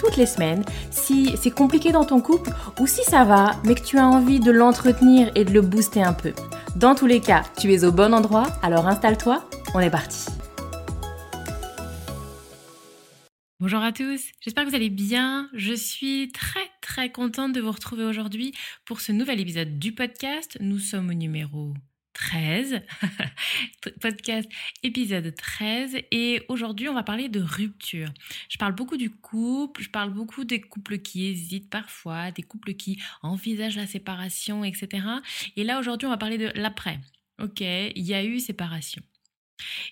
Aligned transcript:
toutes 0.00 0.16
les 0.16 0.26
semaines 0.26 0.64
si 0.90 1.36
c'est 1.36 1.50
compliqué 1.50 1.92
dans 1.92 2.04
ton 2.04 2.20
couple 2.20 2.50
ou 2.80 2.86
si 2.86 3.04
ça 3.04 3.24
va, 3.24 3.52
mais 3.64 3.74
que 3.74 3.84
tu 3.84 3.98
as 3.98 4.06
envie 4.06 4.40
de 4.40 4.50
l'entretenir 4.50 5.30
et 5.34 5.44
de 5.44 5.52
le 5.52 5.60
booster 5.60 6.02
un 6.02 6.14
peu. 6.14 6.32
Dans 6.76 6.94
tous 6.94 7.06
les 7.06 7.20
cas, 7.20 7.42
tu 7.58 7.72
es 7.72 7.84
au 7.84 7.92
bon 7.92 8.14
endroit, 8.14 8.46
alors 8.62 8.86
installe-toi, 8.86 9.48
on 9.74 9.80
est 9.80 9.90
parti. 9.90 10.26
Bonjour 13.60 13.82
à 13.82 13.92
tous, 13.92 14.22
j'espère 14.40 14.64
que 14.64 14.70
vous 14.70 14.76
allez 14.76 14.88
bien. 14.88 15.50
Je 15.52 15.74
suis 15.74 16.32
très 16.32 16.70
très 16.80 17.12
contente 17.12 17.52
de 17.52 17.60
vous 17.60 17.70
retrouver 17.70 18.04
aujourd'hui 18.04 18.54
pour 18.86 19.02
ce 19.02 19.12
nouvel 19.12 19.38
épisode 19.38 19.78
du 19.78 19.92
podcast. 19.92 20.56
Nous 20.60 20.78
sommes 20.78 21.10
au 21.10 21.14
numéro 21.14 21.74
13, 22.20 22.82
podcast 24.00 24.46
épisode 24.82 25.34
13 25.34 25.96
et 26.10 26.42
aujourd'hui 26.48 26.86
on 26.90 26.92
va 26.92 27.02
parler 27.02 27.30
de 27.30 27.40
rupture. 27.40 28.08
Je 28.50 28.58
parle 28.58 28.74
beaucoup 28.74 28.98
du 28.98 29.08
couple, 29.08 29.82
je 29.82 29.88
parle 29.88 30.12
beaucoup 30.12 30.44
des 30.44 30.60
couples 30.60 30.98
qui 30.98 31.26
hésitent 31.26 31.70
parfois, 31.70 32.30
des 32.30 32.42
couples 32.42 32.74
qui 32.74 33.00
envisagent 33.22 33.78
la 33.78 33.86
séparation, 33.86 34.64
etc. 34.64 35.06
Et 35.56 35.64
là 35.64 35.78
aujourd'hui 35.78 36.06
on 36.06 36.10
va 36.10 36.18
parler 36.18 36.36
de 36.36 36.52
l'après. 36.54 37.00
Ok, 37.40 37.62
il 37.62 38.02
y 38.02 38.12
a 38.12 38.22
eu 38.22 38.38
séparation. 38.38 39.02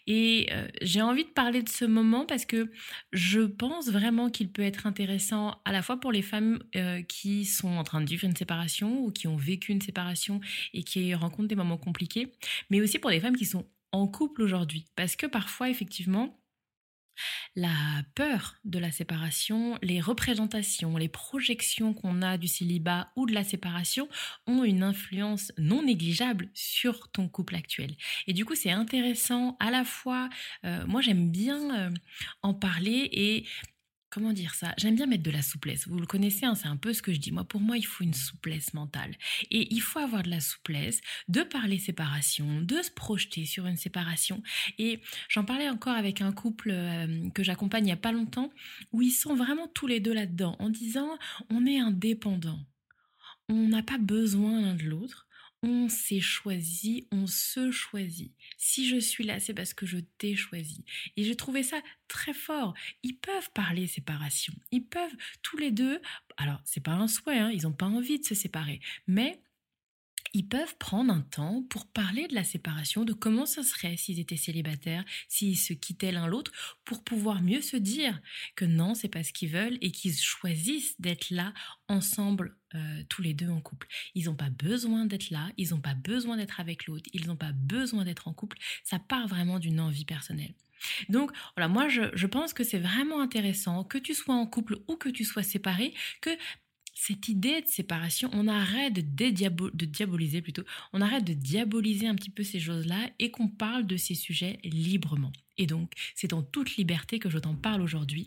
Et 0.07 0.49
euh, 0.53 0.69
j'ai 0.83 1.03
envie 1.03 1.25
de 1.25 1.31
parler 1.31 1.63
de 1.63 1.69
ce 1.69 1.85
moment 1.85 2.27
parce 2.27 2.45
que 2.45 2.71
je 3.13 3.41
pense 3.41 3.89
vraiment 3.89 4.31
qu'il 4.31 4.51
peut 4.51 4.63
être 4.63 4.87
intéressant 4.87 5.61
à 5.65 5.73
la 5.73 5.83
fois 5.83 5.99
pour 5.99 6.13
les 6.13 6.23
femmes 6.23 6.59
euh, 6.77 7.03
qui 7.03 7.45
sont 7.45 7.77
en 7.77 7.85
train 7.85 8.01
de 8.01 8.09
vivre 8.09 8.25
une 8.25 8.37
séparation 8.37 9.01
ou 9.01 9.11
qui 9.11 9.29
ont 9.29 9.37
vécu 9.37 9.73
une 9.73 9.83
séparation 9.83 10.41
et 10.75 10.83
qui 10.83 11.15
rencontrent 11.15 11.49
des 11.49 11.57
moments 11.57 11.79
compliqués, 11.79 12.33
mais 12.71 12.81
aussi 12.81 12.99
pour 12.99 13.11
les 13.11 13.21
femmes 13.21 13.37
qui 13.37 13.47
sont 13.47 13.67
en 13.93 14.07
couple 14.07 14.43
aujourd'hui. 14.43 14.85
Parce 14.97 15.17
que 15.17 15.27
parfois, 15.27 15.71
effectivement, 15.71 16.39
la 17.57 18.03
peur 18.15 18.57
de 18.65 18.79
la 18.79 18.91
séparation, 18.91 19.79
les 19.83 20.01
représentations, 20.01 20.97
les 20.97 21.09
projections 21.09 21.95
qu'on 21.95 22.23
a 22.23 22.39
du 22.39 22.49
célibat 22.49 23.11
ou 23.17 23.27
de 23.27 23.35
la 23.35 23.45
séparation 23.45 24.09
ont 24.47 24.65
une 24.65 24.83
influence 24.83 25.53
non 25.59 25.83
négligeable 25.83 26.49
sur 26.55 27.11
ton 27.11 27.29
couple 27.29 27.55
actuel. 27.55 27.97
Et 28.27 28.33
du 28.33 28.45
coup, 28.45 28.55
c'est 28.55 28.71
intéressant 28.71 29.57
à 29.61 29.71
la 29.71 29.85
fois, 29.85 30.29
euh, 30.65 30.87
moi 30.87 31.01
j'aime 31.01 31.31
bien 31.31 31.89
euh, 31.89 31.91
en 32.43 32.55
parler 32.55 33.09
et 33.13 33.47
comment 34.11 34.33
dire 34.33 34.55
ça? 34.55 34.75
J'aime 34.79 34.97
bien 34.97 35.07
mettre 35.07 35.23
de 35.23 35.31
la 35.31 35.43
souplesse. 35.43 35.87
Vous 35.87 35.99
le 35.99 36.07
connaissez, 36.07 36.47
hein, 36.47 36.55
c'est 36.55 36.69
un 36.69 36.77
peu 36.77 36.93
ce 36.93 37.03
que 37.03 37.13
je 37.13 37.19
dis. 37.19 37.33
Moi, 37.33 37.45
pour 37.45 37.61
moi, 37.61 37.77
il 37.77 37.85
faut 37.85 38.05
une 38.05 38.15
souplesse 38.15 38.75
mentale. 38.75 39.17
Et 39.51 39.73
il 39.73 39.81
faut 39.81 39.99
avoir 39.99 40.23
de 40.23 40.31
la 40.31 40.41
souplesse, 40.41 41.01
de 41.29 41.43
parler 41.43 41.79
séparation, 41.79 42.63
de 42.63 42.83
se 42.83 42.91
projeter 42.91 43.47
sur 43.47 43.67
une 43.67 43.77
séparation. 43.77 44.43
Et 44.79 45.01
j'en 45.29 45.45
parlais 45.45 45.69
encore 45.69 45.95
avec 45.95 46.21
un 46.21 46.33
couple 46.33 46.71
euh, 46.71 47.29
que 47.31 47.43
j'accompagne 47.43 47.85
il 47.85 47.87
n'y 47.87 47.93
a 47.93 47.97
pas 47.97 48.13
longtemps, 48.13 48.51
où 48.93 49.03
ils 49.03 49.13
sont 49.13 49.35
vraiment 49.35 49.69
tous 49.69 49.87
les 49.87 50.01
deux 50.01 50.13
là-dedans, 50.15 50.57
en 50.59 50.69
disant, 50.69 51.19
on 51.51 51.67
est 51.67 51.79
indépendants. 51.79 52.61
On 53.49 53.69
n'a 53.69 53.83
pas 53.83 53.99
besoin 53.99 54.61
l'un 54.61 54.75
de 54.75 54.85
l'autre 54.85 55.28
on 55.63 55.89
s'est 55.89 56.21
choisi, 56.21 57.07
on 57.11 57.27
se 57.27 57.71
choisit. 57.71 58.33
Si 58.57 58.89
je 58.89 58.99
suis 58.99 59.25
là, 59.25 59.41
c'est 59.41 59.55
parce 59.55 59.75
que 59.75 59.87
je 59.87 59.99
t'ai 60.19 60.37
choisi. 60.37 60.85
Et 61.17 61.25
j'ai 61.25 61.37
trouvé 61.37 61.63
ça 61.63 61.81
très 62.07 62.33
fort. 62.33 62.75
Ils 63.03 63.17
peuvent 63.17 63.51
parler 63.53 63.87
séparation. 63.87 64.55
Ils 64.71 64.85
peuvent 64.85 65.17
tous 65.43 65.57
les 65.57 65.71
deux. 65.71 66.01
Alors, 66.37 66.61
c'est 66.65 66.83
pas 66.83 66.93
un 66.93 67.09
souhait, 67.09 67.39
hein, 67.39 67.51
ils 67.51 67.63
n'ont 67.63 67.73
pas 67.73 67.87
envie 67.87 68.21
de 68.21 68.25
se 68.25 68.35
séparer. 68.35 68.81
Mais 69.07 69.41
ils 70.35 70.47
peuvent 70.47 70.77
prendre 70.79 71.13
un 71.13 71.21
temps 71.21 71.63
pour 71.71 71.87
parler 71.87 72.27
de 72.29 72.35
la 72.35 72.45
séparation, 72.45 73.05
de 73.05 73.13
comment 73.13 73.47
ce 73.47 73.63
serait 73.63 73.97
s'ils 73.97 74.21
étaient 74.21 74.37
célibataires, 74.37 75.05
s'ils 75.29 75.59
se 75.59 75.73
quittaient 75.73 76.13
l'un 76.13 76.27
l'autre, 76.27 76.53
pour 76.85 77.05
pouvoir 77.05 77.43
mieux 77.43 77.61
se 77.61 77.77
dire 77.77 78.21
que 78.57 78.65
non, 78.65 78.95
c'est 78.95 79.09
pas 79.09 79.23
ce 79.23 79.33
qu'ils 79.33 79.51
veulent 79.51 79.79
et 79.81 79.91
qu'ils 79.91 80.17
choisissent 80.17 81.01
d'être 81.01 81.31
là 81.31 81.53
ensemble 81.89 82.57
euh, 82.75 83.03
tous 83.09 83.23
les 83.23 83.35
deux 83.35 83.49
en 83.49 83.61
couple. 83.61 83.89
Ils 84.15 84.27
n'ont 84.27 84.35
pas 84.35 84.51
besoin 84.51 85.07
d'être 85.07 85.31
là, 85.31 85.51
ils 85.57 85.71
n'ont 85.71 85.81
pas 85.81 85.95
besoin 85.95 86.37
d'être 86.37 86.61
avec 86.61 86.87
l'autre, 86.87 87.09
ils 87.13 87.27
n'ont 87.27 87.37
pas 87.37 87.53
besoin 87.53 88.05
d'être 88.05 88.29
en 88.29 88.35
couple. 88.35 88.59
Ça 88.85 88.99
part 88.99 89.27
vraiment 89.27 89.59
d'une 89.59 89.81
envie 89.81 90.05
personnelle. 90.05 90.55
Donc 91.09 91.33
voilà, 91.57 91.69
moi 91.69 91.89
je, 91.89 92.03
je 92.15 92.27
pense 92.27 92.53
que 92.53 92.65
c'est 92.65 92.79
vraiment 92.79 93.21
intéressant 93.21 93.85
que 93.85 93.99
tu 93.99 94.15
sois 94.15 94.35
en 94.35 94.47
couple 94.47 94.79
ou 94.87 94.97
que 94.97 95.09
tu 95.09 95.25
sois 95.25 95.43
séparé, 95.43 95.95
que 96.21 96.31
cette 97.01 97.29
idée 97.29 97.63
de 97.63 97.67
séparation, 97.69 98.29
on 98.33 98.49
arrête 98.49 98.93
de, 98.93 99.31
diaboliser 99.87 100.43
plutôt, 100.43 100.65
on 100.93 101.01
arrête 101.01 101.23
de 101.23 101.33
diaboliser 101.33 102.09
un 102.09 102.17
petit 102.17 102.29
peu 102.29 102.43
ces 102.43 102.59
choses-là 102.59 103.09
et 103.21 103.31
qu'on 103.31 103.47
parle 103.47 103.87
de 103.87 103.97
ces 103.97 104.17
sujets 104.17 104.59
librement. 104.65 105.31
Et 105.59 105.67
donc, 105.67 105.93
c'est 106.17 106.33
en 106.33 106.43
toute 106.43 106.77
liberté 106.77 107.21
que 107.21 107.31
je 107.31 107.39
t'en 107.39 107.55
parle 107.55 107.83
aujourd'hui. 107.83 108.27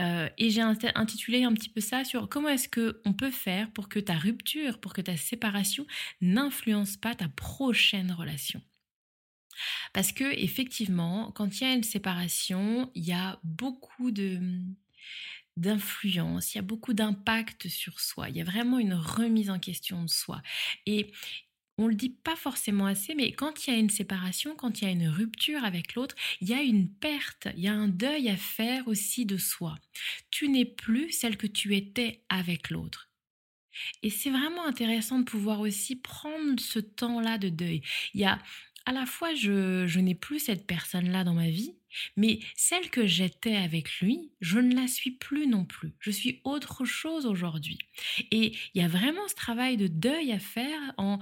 Euh, 0.00 0.28
et 0.36 0.50
j'ai 0.50 0.60
intitulé 0.60 1.44
un 1.44 1.54
petit 1.54 1.70
peu 1.70 1.80
ça 1.80 2.04
sur 2.04 2.28
comment 2.28 2.50
est-ce 2.50 2.68
que 2.68 3.00
on 3.06 3.14
peut 3.14 3.30
faire 3.30 3.70
pour 3.72 3.88
que 3.88 3.98
ta 3.98 4.18
rupture, 4.18 4.80
pour 4.80 4.92
que 4.92 5.00
ta 5.00 5.16
séparation 5.16 5.86
n'influence 6.20 6.98
pas 6.98 7.14
ta 7.14 7.28
prochaine 7.28 8.12
relation. 8.12 8.60
Parce 9.94 10.12
que 10.12 10.24
effectivement, 10.38 11.32
quand 11.32 11.58
il 11.58 11.64
y 11.64 11.70
a 11.70 11.72
une 11.72 11.82
séparation, 11.82 12.90
il 12.94 13.06
y 13.06 13.12
a 13.12 13.40
beaucoup 13.44 14.10
de 14.10 14.38
d'influence, 15.60 16.54
il 16.54 16.58
y 16.58 16.60
a 16.60 16.62
beaucoup 16.62 16.92
d'impact 16.92 17.68
sur 17.68 18.00
soi, 18.00 18.28
il 18.28 18.36
y 18.36 18.40
a 18.40 18.44
vraiment 18.44 18.78
une 18.78 18.94
remise 18.94 19.50
en 19.50 19.58
question 19.58 20.02
de 20.02 20.08
soi. 20.08 20.42
Et 20.86 21.12
on 21.78 21.86
le 21.86 21.94
dit 21.94 22.10
pas 22.10 22.36
forcément 22.36 22.86
assez, 22.86 23.14
mais 23.14 23.32
quand 23.32 23.66
il 23.66 23.72
y 23.72 23.76
a 23.76 23.78
une 23.78 23.90
séparation, 23.90 24.56
quand 24.56 24.80
il 24.80 24.84
y 24.84 24.88
a 24.88 24.90
une 24.90 25.08
rupture 25.08 25.64
avec 25.64 25.94
l'autre, 25.94 26.16
il 26.40 26.48
y 26.48 26.54
a 26.54 26.62
une 26.62 26.88
perte, 26.88 27.48
il 27.56 27.62
y 27.62 27.68
a 27.68 27.72
un 27.72 27.88
deuil 27.88 28.28
à 28.28 28.36
faire 28.36 28.88
aussi 28.88 29.26
de 29.26 29.36
soi. 29.36 29.76
Tu 30.30 30.48
n'es 30.48 30.64
plus 30.64 31.12
celle 31.12 31.36
que 31.36 31.46
tu 31.46 31.76
étais 31.76 32.24
avec 32.28 32.70
l'autre. 32.70 33.10
Et 34.02 34.10
c'est 34.10 34.30
vraiment 34.30 34.66
intéressant 34.66 35.20
de 35.20 35.24
pouvoir 35.24 35.60
aussi 35.60 35.94
prendre 35.94 36.58
ce 36.58 36.80
temps-là 36.80 37.38
de 37.38 37.48
deuil. 37.48 37.82
Il 38.12 38.20
y 38.20 38.24
a 38.24 38.40
à 38.88 38.92
la 38.92 39.04
fois, 39.04 39.34
je, 39.34 39.86
je 39.86 40.00
n'ai 40.00 40.14
plus 40.14 40.38
cette 40.38 40.66
personne-là 40.66 41.22
dans 41.22 41.34
ma 41.34 41.50
vie, 41.50 41.77
mais 42.16 42.40
celle 42.56 42.90
que 42.90 43.06
j'étais 43.06 43.56
avec 43.56 44.00
lui, 44.00 44.30
je 44.40 44.58
ne 44.58 44.74
la 44.74 44.88
suis 44.88 45.12
plus 45.12 45.46
non 45.46 45.64
plus. 45.64 45.92
Je 46.00 46.10
suis 46.10 46.40
autre 46.44 46.84
chose 46.84 47.26
aujourd'hui. 47.26 47.78
Et 48.30 48.52
il 48.74 48.80
y 48.80 48.84
a 48.84 48.88
vraiment 48.88 49.26
ce 49.28 49.34
travail 49.34 49.76
de 49.76 49.86
deuil 49.86 50.32
à 50.32 50.38
faire 50.38 50.80
en, 50.96 51.18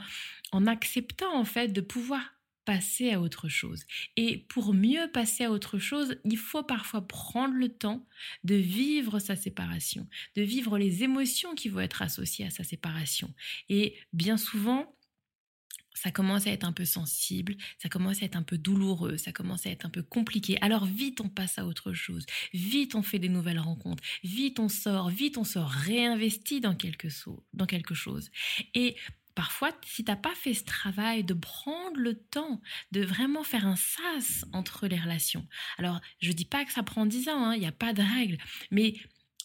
en 0.52 0.66
acceptant 0.66 1.34
en 1.34 1.44
fait 1.44 1.68
de 1.68 1.80
pouvoir 1.80 2.36
passer 2.66 3.12
à 3.12 3.20
autre 3.20 3.48
chose. 3.48 3.84
Et 4.16 4.38
pour 4.48 4.74
mieux 4.74 5.08
passer 5.12 5.44
à 5.44 5.50
autre 5.50 5.78
chose, 5.78 6.16
il 6.24 6.36
faut 6.36 6.64
parfois 6.64 7.06
prendre 7.06 7.54
le 7.54 7.68
temps 7.68 8.04
de 8.44 8.56
vivre 8.56 9.20
sa 9.20 9.36
séparation, 9.36 10.06
de 10.34 10.42
vivre 10.42 10.76
les 10.76 11.04
émotions 11.04 11.54
qui 11.54 11.68
vont 11.68 11.80
être 11.80 12.02
associées 12.02 12.44
à 12.44 12.50
sa 12.50 12.64
séparation. 12.64 13.32
Et 13.68 13.96
bien 14.12 14.36
souvent, 14.36 14.95
ça 15.96 16.10
commence 16.10 16.46
à 16.46 16.50
être 16.50 16.64
un 16.64 16.72
peu 16.72 16.84
sensible, 16.84 17.56
ça 17.78 17.88
commence 17.88 18.22
à 18.22 18.26
être 18.26 18.36
un 18.36 18.42
peu 18.42 18.58
douloureux, 18.58 19.16
ça 19.16 19.32
commence 19.32 19.66
à 19.66 19.70
être 19.70 19.86
un 19.86 19.90
peu 19.90 20.02
compliqué. 20.02 20.58
Alors 20.60 20.84
vite 20.84 21.20
on 21.20 21.28
passe 21.28 21.58
à 21.58 21.66
autre 21.66 21.92
chose, 21.92 22.26
vite 22.52 22.94
on 22.94 23.02
fait 23.02 23.18
des 23.18 23.28
nouvelles 23.28 23.58
rencontres, 23.58 24.02
vite 24.22 24.60
on 24.60 24.68
sort, 24.68 25.08
vite 25.08 25.38
on 25.38 25.44
se 25.44 25.58
réinvestit 25.58 26.60
dans 26.60 26.74
quelque, 26.74 27.08
dans 27.54 27.66
quelque 27.66 27.94
chose. 27.94 28.30
Et 28.74 28.96
parfois, 29.34 29.70
si 29.84 30.04
tu 30.04 30.10
n'as 30.10 30.16
pas 30.16 30.34
fait 30.34 30.54
ce 30.54 30.64
travail 30.64 31.24
de 31.24 31.34
prendre 31.34 31.96
le 31.96 32.14
temps 32.14 32.60
de 32.92 33.02
vraiment 33.02 33.42
faire 33.42 33.66
un 33.66 33.76
sas 33.76 34.44
entre 34.52 34.86
les 34.86 34.98
relations, 34.98 35.46
alors 35.78 36.00
je 36.20 36.32
dis 36.32 36.44
pas 36.44 36.64
que 36.64 36.72
ça 36.72 36.82
prend 36.82 37.06
10 37.06 37.28
ans, 37.30 37.44
hein, 37.46 37.54
il 37.54 37.60
n'y 37.60 37.66
a 37.66 37.72
pas 37.72 37.92
de 37.94 38.02
règle, 38.02 38.38
mais 38.70 38.94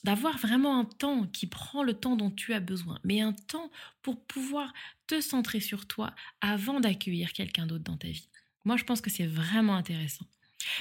d'avoir 0.04 0.38
vraiment 0.38 0.80
un 0.80 0.86
temps 0.86 1.28
qui 1.28 1.48
prend 1.48 1.84
le 1.84 1.94
temps 1.94 2.16
dont 2.16 2.32
tu 2.32 2.54
as 2.54 2.60
besoin, 2.60 3.00
mais 3.04 3.22
un 3.22 3.34
temps 3.34 3.72
pour 4.02 4.24
pouvoir 4.26 4.74
te 5.08 5.22
centrer 5.22 5.60
sur 5.60 5.88
toi 5.88 6.14
avant 6.42 6.80
d'accueillir 6.80 7.34
quelqu'un 7.34 7.68
d'autre 7.68 7.84
dans 7.84 7.98
ta 7.98 8.08
vie. 8.08 8.30
Moi, 8.66 8.78
je 8.78 8.84
pense 8.84 9.02
que 9.02 9.10
c'est 9.10 9.28
vraiment 9.28 9.76
intéressant. 9.76 10.26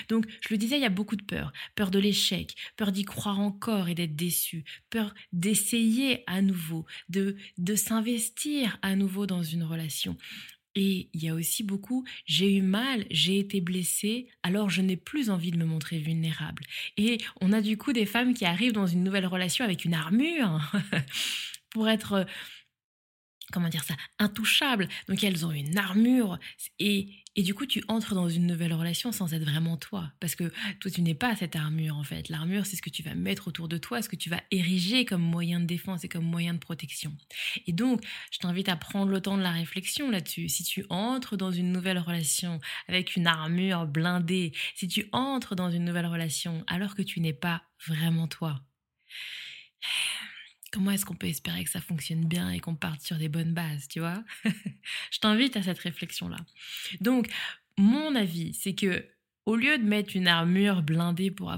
Donc, 0.09 0.27
je 0.41 0.49
le 0.51 0.59
disais, 0.59 0.77
il 0.77 0.83
y 0.83 0.87
a 0.87 0.91
beaucoup 0.91 1.17
de 1.17 1.25
peur. 1.25 1.53
Peur 1.75 1.91
de 1.91 1.99
l'échec, 1.99 2.55
peur 2.77 2.93
d'y 2.93 3.05
croire 3.05 3.41
encore 3.41 3.89
et 3.89 3.95
d'être 3.95 4.17
déçu, 4.17 4.65
peur 4.91 5.15
d'essayer 5.33 6.23
à 6.27 6.43
nouveau, 6.43 6.87
de, 7.09 7.37
de 7.59 7.75
s'investir 7.75 8.79
à 8.83 8.95
nouveau 8.97 9.27
dans 9.27 9.43
une 9.43 9.65
relation. 9.65 10.17
Et 10.77 11.09
il 11.13 11.25
y 11.25 11.29
a 11.29 11.35
aussi 11.35 11.63
beaucoup, 11.65 12.05
j'ai 12.27 12.57
eu 12.57 12.63
mal, 12.63 13.05
j'ai 13.11 13.39
été 13.39 13.61
blessée, 13.61 14.29
alors 14.43 14.71
je 14.71 14.83
n'ai 14.83 14.97
plus 14.97 15.31
envie 15.31 15.51
de 15.51 15.57
me 15.57 15.65
montrer 15.65 15.99
vulnérable. 15.99 16.63
Et 16.97 17.19
on 17.41 17.53
a 17.53 17.61
du 17.61 17.77
coup 17.77 17.93
des 17.93 18.07
femmes 18.07 18.35
qui 18.35 18.45
arrivent 18.45 18.73
dans 18.73 18.87
une 18.87 19.03
nouvelle 19.03 19.27
relation 19.27 19.65
avec 19.65 19.85
une 19.85 19.95
armure 19.95 20.61
pour 21.71 21.89
être 21.89 22.27
comment 23.51 23.69
dire 23.69 23.85
ça, 23.85 23.95
intouchables. 24.19 24.89
Donc 25.09 25.23
elles 25.23 25.45
ont 25.47 25.53
une 25.53 25.77
armure 25.79 26.39
et, 26.79 27.09
et 27.37 27.43
du 27.43 27.55
coup 27.55 27.67
tu 27.67 27.83
entres 27.89 28.15
dans 28.15 28.29
une 28.29 28.47
nouvelle 28.47 28.73
relation 28.73 29.13
sans 29.13 29.33
être 29.35 29.45
vraiment 29.45 29.77
toi. 29.77 30.13
Parce 30.21 30.35
que 30.35 30.53
toi 30.81 30.91
tu 30.91 31.03
n'es 31.03 31.15
pas 31.15 31.37
cette 31.37 31.57
armure 31.57 31.97
en 31.97 32.05
fait. 32.05 32.29
L'armure 32.29 32.67
c'est 32.67 32.77
ce 32.77 32.83
que 32.83 32.91
tu 32.91 33.03
vas 33.03 33.15
mettre 33.15 33.49
autour 33.49 33.69
de 33.69 33.79
toi, 33.79 34.03
ce 34.03 34.09
que 34.09 34.17
tu 34.17 34.31
vas 34.31 34.43
ériger 34.51 35.05
comme 35.05 35.23
moyen 35.23 35.61
de 35.61 35.67
défense 35.67 36.05
et 36.05 36.09
comme 36.09 36.25
moyen 36.25 36.55
de 36.55 36.59
protection. 36.59 37.15
Et 37.67 37.73
donc 37.73 38.03
je 38.31 38.39
t'invite 38.39 38.69
à 38.69 38.77
prendre 38.77 39.11
le 39.11 39.21
temps 39.21 39.37
de 39.37 39.43
la 39.43 39.53
réflexion 39.53 40.11
là-dessus. 40.11 40.49
Si 40.49 40.65
tu 40.65 40.85
entres 40.91 41.37
dans 41.37 41.51
une 41.51 41.73
nouvelle 41.73 41.99
relation 41.99 42.61
avec 42.89 43.17
une 43.17 43.27
armure 43.27 43.87
blindée, 43.87 44.53
si 44.75 44.89
tu 44.89 45.09
entres 45.13 45.55
dans 45.55 45.71
une 45.71 45.85
nouvelle 45.85 46.07
relation 46.07 46.65
alors 46.67 46.95
que 46.95 47.03
tu 47.03 47.21
n'es 47.21 47.33
pas 47.33 47.63
vraiment 47.87 48.29
toi, 48.29 48.61
comment 50.71 50.91
est-ce 50.93 51.05
qu'on 51.05 51.15
peut 51.15 51.27
espérer 51.27 51.65
que 51.65 51.71
ça 51.71 51.81
fonctionne 51.81 52.25
bien 52.27 52.51
et 52.51 52.61
qu'on 52.61 52.77
parte 52.77 53.03
sur 53.03 53.17
des 53.17 53.29
bonnes 53.29 53.55
bases, 53.55 53.89
tu 53.89 54.01
vois? 54.01 54.23
Je 55.11 55.19
t'invite 55.19 55.57
à 55.57 55.63
cette 55.63 55.79
réflexion-là. 55.79 56.39
Donc, 57.01 57.29
mon 57.79 58.15
avis, 58.15 58.55
c'est 58.55 58.75
que 58.75 59.07
au 59.47 59.57
lieu 59.57 59.79
de 59.79 59.85
mettre 59.85 60.15
une 60.17 60.29
armure 60.29 60.83
blindée 60.83 61.31
pour 61.31 61.53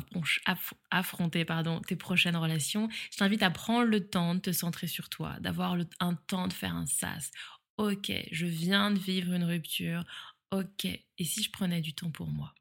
affronter 0.90 1.44
tes 1.86 1.96
prochaines 1.96 2.36
relations, 2.36 2.88
je 3.10 3.18
t'invite 3.18 3.42
à 3.42 3.50
prendre 3.50 3.86
le 3.86 4.08
temps 4.08 4.34
de 4.34 4.40
te 4.40 4.52
centrer 4.52 4.86
sur 4.86 5.08
toi, 5.08 5.36
d'avoir 5.40 5.76
un 6.00 6.14
temps 6.14 6.48
de 6.48 6.52
faire 6.52 6.74
un 6.74 6.86
sas. 6.86 7.30
Ok, 7.76 8.12
je 8.30 8.46
viens 8.46 8.92
de 8.92 8.98
vivre 8.98 9.32
une 9.32 9.44
rupture. 9.44 10.04
Ok, 10.52 10.84
et 10.84 11.24
si 11.24 11.42
je 11.42 11.50
prenais 11.50 11.80
du 11.80 11.92
temps 11.94 12.10
pour 12.10 12.28
moi? 12.28 12.54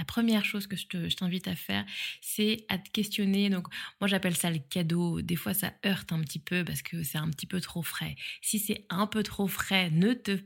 La 0.00 0.06
première 0.06 0.46
chose 0.46 0.66
que 0.66 0.76
je 0.76 1.14
t'invite 1.14 1.46
à 1.46 1.54
faire, 1.54 1.84
c'est 2.22 2.64
à 2.70 2.78
te 2.78 2.88
questionner. 2.88 3.50
Donc, 3.50 3.68
moi, 4.00 4.08
j'appelle 4.08 4.34
ça 4.34 4.50
le 4.50 4.58
cadeau. 4.58 5.20
Des 5.20 5.36
fois, 5.36 5.52
ça 5.52 5.74
heurte 5.84 6.10
un 6.10 6.22
petit 6.22 6.38
peu 6.38 6.64
parce 6.64 6.80
que 6.80 7.02
c'est 7.02 7.18
un 7.18 7.28
petit 7.28 7.44
peu 7.44 7.60
trop 7.60 7.82
frais. 7.82 8.16
Si 8.40 8.58
c'est 8.58 8.86
un 8.88 9.06
peu 9.06 9.22
trop 9.22 9.46
frais, 9.46 9.90
ne 9.90 10.14
te 10.14 10.38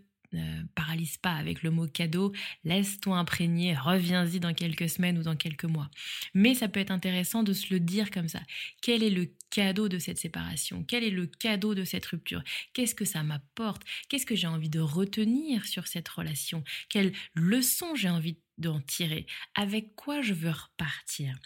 paralyse 0.75 1.16
pas 1.16 1.32
avec 1.32 1.62
le 1.62 1.70
mot 1.70 1.86
cadeau, 1.86 2.32
laisse-toi 2.64 3.16
imprégner, 3.16 3.76
reviens-y 3.76 4.40
dans 4.40 4.54
quelques 4.54 4.88
semaines 4.88 5.19
ou 5.19 5.22
dans 5.22 5.36
quelques 5.36 5.64
mois. 5.64 5.90
Mais 6.34 6.54
ça 6.54 6.69
peut 6.69 6.81
être 6.81 6.90
intéressant 6.90 7.42
de 7.42 7.52
se 7.52 7.72
le 7.72 7.81
dire 7.81 8.10
comme 8.10 8.28
ça. 8.28 8.42
Quel 8.81 9.02
est 9.02 9.10
le 9.10 9.32
cadeau 9.50 9.88
de 9.88 9.98
cette 9.98 10.19
séparation? 10.19 10.84
Quel 10.84 11.04
est 11.04 11.10
le 11.10 11.26
cadeau 11.26 11.75
de 11.75 11.84
cette 11.84 12.06
rupture? 12.06 12.42
Qu'est-ce 12.72 12.94
que 12.94 13.04
ça 13.04 13.22
m'apporte? 13.22 13.82
Qu'est-ce 14.08 14.26
que 14.26 14.34
j'ai 14.34 14.46
envie 14.46 14.70
de 14.70 14.81
retenir 14.81 15.64
sur 15.64 15.86
cette 15.86 16.08
relation? 16.08 16.64
Quelle 16.88 17.12
leçon 17.34 17.94
j'ai 17.94 18.10
envie 18.10 18.38
d'en 18.58 18.81
tirer? 18.81 19.26
Avec 19.54 19.94
quoi 19.94 20.22
je 20.22 20.34
veux 20.34 20.50
repartir? 20.50 21.36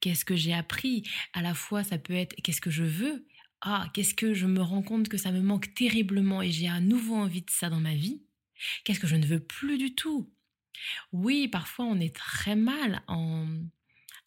Qu'est-ce 0.00 0.24
que 0.24 0.36
j'ai 0.36 0.52
appris? 0.52 1.04
À 1.32 1.42
la 1.42 1.54
fois, 1.54 1.84
ça 1.84 1.98
peut 1.98 2.14
être 2.14 2.34
qu'est-ce 2.42 2.60
que 2.60 2.70
je 2.70 2.84
veux? 2.84 3.26
Ah, 3.60 3.88
qu'est-ce 3.92 4.14
que 4.14 4.34
je 4.34 4.46
me 4.46 4.62
rends 4.62 4.82
compte 4.82 5.08
que 5.08 5.16
ça 5.16 5.32
me 5.32 5.40
manque 5.40 5.74
terriblement 5.74 6.42
et 6.42 6.50
j'ai 6.50 6.68
à 6.68 6.80
nouveau 6.80 7.16
envie 7.16 7.42
de 7.42 7.50
ça 7.50 7.70
dans 7.70 7.80
ma 7.80 7.94
vie? 7.94 8.22
Qu'est-ce 8.84 9.00
que 9.00 9.06
je 9.06 9.16
ne 9.16 9.26
veux 9.26 9.40
plus 9.40 9.78
du 9.78 9.94
tout? 9.94 10.32
Oui, 11.12 11.48
parfois 11.48 11.86
on 11.86 11.98
est 11.98 12.14
très 12.14 12.56
mal 12.56 13.02
en... 13.08 13.46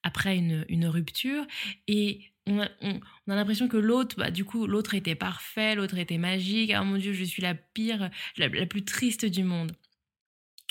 après 0.03 0.37
une, 0.37 0.85
rupture 0.85 1.45
et 1.87 2.33
on 2.45 2.59
a, 2.59 2.67
l'impression 3.27 3.67
que 3.67 3.77
l'autre, 3.77 4.17
bah, 4.17 4.31
du 4.31 4.43
coup, 4.43 4.67
l'autre 4.67 4.95
était 4.95 5.15
parfait, 5.15 5.75
l'autre 5.75 5.97
était 5.97 6.17
magique. 6.17 6.71
Ah 6.71 6.83
mon 6.83 6.97
Dieu, 6.97 7.13
je 7.13 7.23
suis 7.23 7.41
la 7.41 7.55
pire, 7.55 8.09
la, 8.37 8.49
plus 8.65 8.83
triste 8.83 9.25
du 9.25 9.43
monde. 9.43 9.71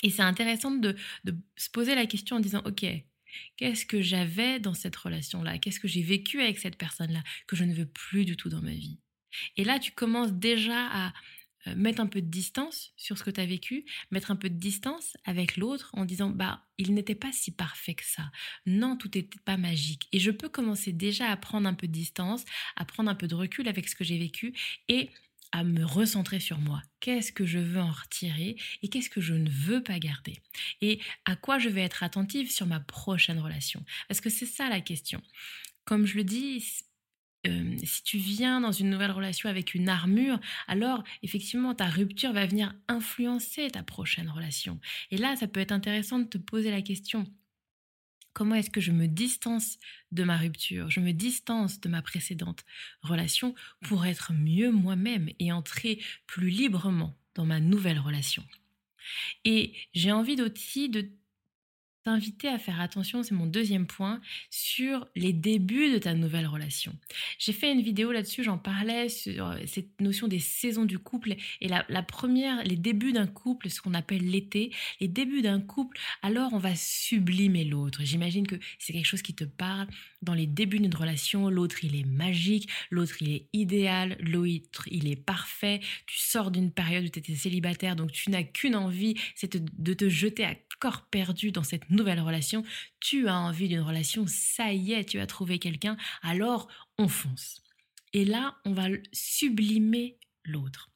Et 0.03 0.09
c'est 0.09 0.21
intéressant 0.21 0.71
de, 0.71 0.95
de 1.23 1.35
se 1.55 1.69
poser 1.69 1.95
la 1.95 2.05
question 2.05 2.35
en 2.35 2.39
disant, 2.39 2.61
ok, 2.65 2.85
Qu'est-ce 3.57 3.85
que 3.85 4.01
j'avais 4.01 4.59
dans 4.59 4.73
cette 4.73 4.95
relation-là? 4.95 5.57
Qu'est-ce 5.59 5.79
que 5.79 5.87
j'ai 5.87 6.03
vécu 6.03 6.41
avec 6.41 6.59
cette 6.59 6.77
personne-là 6.77 7.23
que 7.47 7.55
je 7.55 7.63
ne 7.63 7.73
veux 7.73 7.85
plus 7.85 8.25
du 8.25 8.37
tout 8.37 8.49
dans 8.49 8.61
ma 8.61 8.73
vie? 8.73 8.99
Et 9.57 9.63
là, 9.63 9.79
tu 9.79 9.91
commences 9.91 10.33
déjà 10.33 10.87
à 10.87 11.13
euh, 11.67 11.75
mettre 11.75 12.01
un 12.01 12.07
peu 12.07 12.21
de 12.21 12.27
distance 12.27 12.91
sur 12.97 13.17
ce 13.17 13.23
que 13.23 13.29
tu 13.29 13.39
as 13.39 13.45
vécu, 13.45 13.85
mettre 14.09 14.31
un 14.31 14.35
peu 14.35 14.49
de 14.49 14.55
distance 14.57 15.15
avec 15.25 15.57
l'autre 15.57 15.91
en 15.93 16.05
disant 16.05 16.31
bah 16.31 16.65
il 16.79 16.93
n'était 16.95 17.15
pas 17.15 17.31
si 17.31 17.51
parfait 17.51 17.93
que 17.93 18.05
ça. 18.05 18.31
Non, 18.65 18.97
tout 18.97 19.11
n'était 19.13 19.39
pas 19.45 19.57
magique. 19.57 20.07
Et 20.11 20.19
je 20.19 20.31
peux 20.31 20.49
commencer 20.49 20.91
déjà 20.91 21.29
à 21.29 21.37
prendre 21.37 21.67
un 21.67 21.75
peu 21.75 21.87
de 21.87 21.91
distance, 21.91 22.43
à 22.75 22.85
prendre 22.85 23.11
un 23.11 23.15
peu 23.15 23.27
de 23.27 23.35
recul 23.35 23.67
avec 23.67 23.87
ce 23.87 23.95
que 23.95 24.03
j'ai 24.03 24.17
vécu 24.17 24.53
et 24.87 25.11
à 25.51 25.63
me 25.63 25.83
recentrer 25.85 26.39
sur 26.39 26.59
moi. 26.59 26.81
Qu'est-ce 26.99 27.31
que 27.31 27.45
je 27.45 27.59
veux 27.59 27.81
en 27.81 27.91
retirer 27.91 28.55
et 28.81 28.87
qu'est-ce 28.87 29.09
que 29.09 29.21
je 29.21 29.33
ne 29.33 29.49
veux 29.49 29.83
pas 29.83 29.99
garder? 29.99 30.41
Et 30.81 30.99
à 31.25 31.35
quoi 31.35 31.59
je 31.59 31.69
vais 31.69 31.81
être 31.81 32.03
attentive 32.03 32.51
sur 32.51 32.65
ma 32.67 32.79
prochaine 32.79 33.39
relation? 33.39 33.83
Parce 34.07 34.21
que 34.21 34.29
c'est 34.29 34.45
ça 34.45 34.69
la 34.69 34.81
question. 34.81 35.21
Comme 35.85 36.05
je 36.05 36.15
le 36.15 36.23
dis, 36.23 36.63
euh, 37.47 37.75
si 37.83 38.03
tu 38.03 38.17
viens 38.17 38.61
dans 38.61 38.71
une 38.71 38.89
nouvelle 38.89 39.11
relation 39.11 39.49
avec 39.49 39.73
une 39.73 39.89
armure, 39.89 40.39
alors 40.67 41.03
effectivement 41.23 41.73
ta 41.73 41.87
rupture 41.87 42.33
va 42.33 42.45
venir 42.45 42.73
influencer 42.87 43.69
ta 43.71 43.83
prochaine 43.83 44.29
relation. 44.29 44.79
Et 45.09 45.17
là, 45.17 45.35
ça 45.35 45.47
peut 45.47 45.59
être 45.59 45.71
intéressant 45.71 46.19
de 46.19 46.25
te 46.25 46.37
poser 46.37 46.69
la 46.71 46.81
question, 46.81 47.25
Comment 48.33 48.55
est-ce 48.55 48.69
que 48.69 48.81
je 48.81 48.91
me 48.91 49.07
distance 49.07 49.77
de 50.11 50.23
ma 50.23 50.37
rupture, 50.37 50.89
je 50.89 50.99
me 50.99 51.11
distance 51.11 51.79
de 51.81 51.89
ma 51.89 52.01
précédente 52.01 52.65
relation 53.01 53.55
pour 53.81 54.05
être 54.05 54.33
mieux 54.33 54.71
moi-même 54.71 55.29
et 55.39 55.51
entrer 55.51 56.01
plus 56.27 56.49
librement 56.49 57.17
dans 57.35 57.45
ma 57.45 57.59
nouvelle 57.59 57.99
relation. 57.99 58.43
Et 59.45 59.73
j'ai 59.93 60.11
envie 60.11 60.41
aussi 60.41 60.89
de 60.89 61.11
t'inviter 62.03 62.47
à 62.47 62.57
faire 62.57 62.81
attention, 62.81 63.23
c'est 63.23 63.35
mon 63.35 63.45
deuxième 63.45 63.85
point, 63.85 64.21
sur 64.49 65.07
les 65.15 65.33
débuts 65.33 65.91
de 65.91 65.97
ta 65.97 66.13
nouvelle 66.13 66.47
relation. 66.47 66.95
J'ai 67.37 67.53
fait 67.53 67.71
une 67.71 67.81
vidéo 67.81 68.11
là-dessus, 68.11 68.43
j'en 68.43 68.57
parlais 68.57 69.09
sur 69.09 69.47
euh, 69.47 69.57
cette 69.67 70.01
notion 70.01 70.27
des 70.27 70.39
saisons 70.39 70.85
du 70.85 70.99
couple 70.99 71.35
et 71.61 71.67
la, 71.67 71.85
la 71.89 72.03
première, 72.03 72.63
les 72.63 72.75
débuts 72.75 73.13
d'un 73.13 73.27
couple, 73.27 73.69
ce 73.69 73.81
qu'on 73.81 73.93
appelle 73.93 74.29
l'été, 74.29 74.71
les 74.99 75.07
débuts 75.07 75.41
d'un 75.41 75.61
couple, 75.61 75.99
alors 76.21 76.53
on 76.53 76.57
va 76.57 76.75
sublimer 76.75 77.63
l'autre. 77.63 78.01
J'imagine 78.03 78.47
que 78.47 78.55
c'est 78.79 78.93
quelque 78.93 79.05
chose 79.05 79.21
qui 79.21 79.35
te 79.35 79.43
parle. 79.43 79.87
Dans 80.21 80.33
les 80.33 80.47
débuts 80.47 80.79
d'une 80.79 80.95
relation, 80.95 81.49
l'autre 81.49 81.83
il 81.83 81.95
est 81.95 82.05
magique, 82.05 82.69
l'autre 82.89 83.15
il 83.21 83.31
est 83.31 83.47
idéal, 83.53 84.17
l'autre 84.19 84.87
il 84.91 85.07
est 85.07 85.15
parfait. 85.15 85.81
Tu 86.05 86.17
sors 86.19 86.51
d'une 86.51 86.71
période 86.71 87.05
où 87.05 87.09
tu 87.09 87.19
étais 87.19 87.35
célibataire, 87.35 87.95
donc 87.95 88.11
tu 88.11 88.29
n'as 88.29 88.43
qu'une 88.43 88.75
envie, 88.75 89.15
c'est 89.35 89.57
de 89.57 89.93
te 89.93 90.09
jeter 90.09 90.45
à 90.45 90.55
corps 90.81 91.05
perdu 91.05 91.51
dans 91.51 91.63
cette 91.63 91.89
nouvelle 91.89 92.19
relation, 92.19 92.63
tu 92.99 93.29
as 93.29 93.37
envie 93.37 93.69
d'une 93.69 93.81
relation, 93.81 94.25
ça 94.27 94.73
y 94.73 94.93
est, 94.93 95.05
tu 95.05 95.19
as 95.19 95.27
trouvé 95.27 95.59
quelqu'un, 95.59 95.95
alors 96.23 96.67
on 96.97 97.07
fonce. 97.07 97.61
Et 98.13 98.25
là, 98.25 98.57
on 98.65 98.73
va 98.73 98.87
sublimer 99.13 100.17
l'autre. 100.43 100.90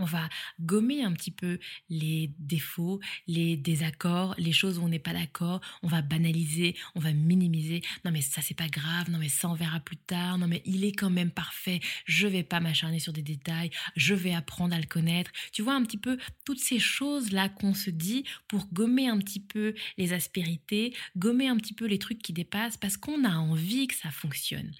On 0.00 0.04
va 0.04 0.28
gommer 0.60 1.02
un 1.02 1.12
petit 1.12 1.32
peu 1.32 1.58
les 1.88 2.30
défauts, 2.38 3.00
les 3.26 3.56
désaccords, 3.56 4.34
les 4.38 4.52
choses 4.52 4.78
où 4.78 4.82
on 4.82 4.88
n'est 4.88 5.00
pas 5.00 5.12
d'accord. 5.12 5.60
On 5.82 5.88
va 5.88 6.02
banaliser, 6.02 6.76
on 6.94 7.00
va 7.00 7.12
minimiser. 7.12 7.82
Non 8.04 8.12
mais 8.12 8.20
ça 8.20 8.40
c'est 8.40 8.54
pas 8.54 8.68
grave. 8.68 9.10
Non 9.10 9.18
mais 9.18 9.28
ça 9.28 9.48
on 9.48 9.54
verra 9.54 9.80
plus 9.80 9.96
tard. 9.96 10.38
Non 10.38 10.46
mais 10.46 10.62
il 10.64 10.84
est 10.84 10.92
quand 10.92 11.10
même 11.10 11.32
parfait. 11.32 11.80
Je 12.04 12.28
vais 12.28 12.44
pas 12.44 12.60
m'acharner 12.60 13.00
sur 13.00 13.12
des 13.12 13.22
détails. 13.22 13.70
Je 13.96 14.14
vais 14.14 14.34
apprendre 14.34 14.72
à 14.72 14.78
le 14.78 14.86
connaître. 14.86 15.32
Tu 15.52 15.62
vois 15.62 15.74
un 15.74 15.82
petit 15.82 15.98
peu 15.98 16.16
toutes 16.44 16.60
ces 16.60 16.78
choses 16.78 17.32
là 17.32 17.48
qu'on 17.48 17.74
se 17.74 17.90
dit 17.90 18.22
pour 18.46 18.66
gommer 18.72 19.08
un 19.08 19.18
petit 19.18 19.40
peu 19.40 19.74
les 19.96 20.12
aspérités, 20.12 20.94
gommer 21.16 21.48
un 21.48 21.56
petit 21.56 21.74
peu 21.74 21.86
les 21.86 21.98
trucs 21.98 22.22
qui 22.22 22.32
dépassent 22.32 22.76
parce 22.76 22.96
qu'on 22.96 23.24
a 23.24 23.36
envie 23.36 23.88
que 23.88 23.96
ça 23.96 24.12
fonctionne. 24.12 24.72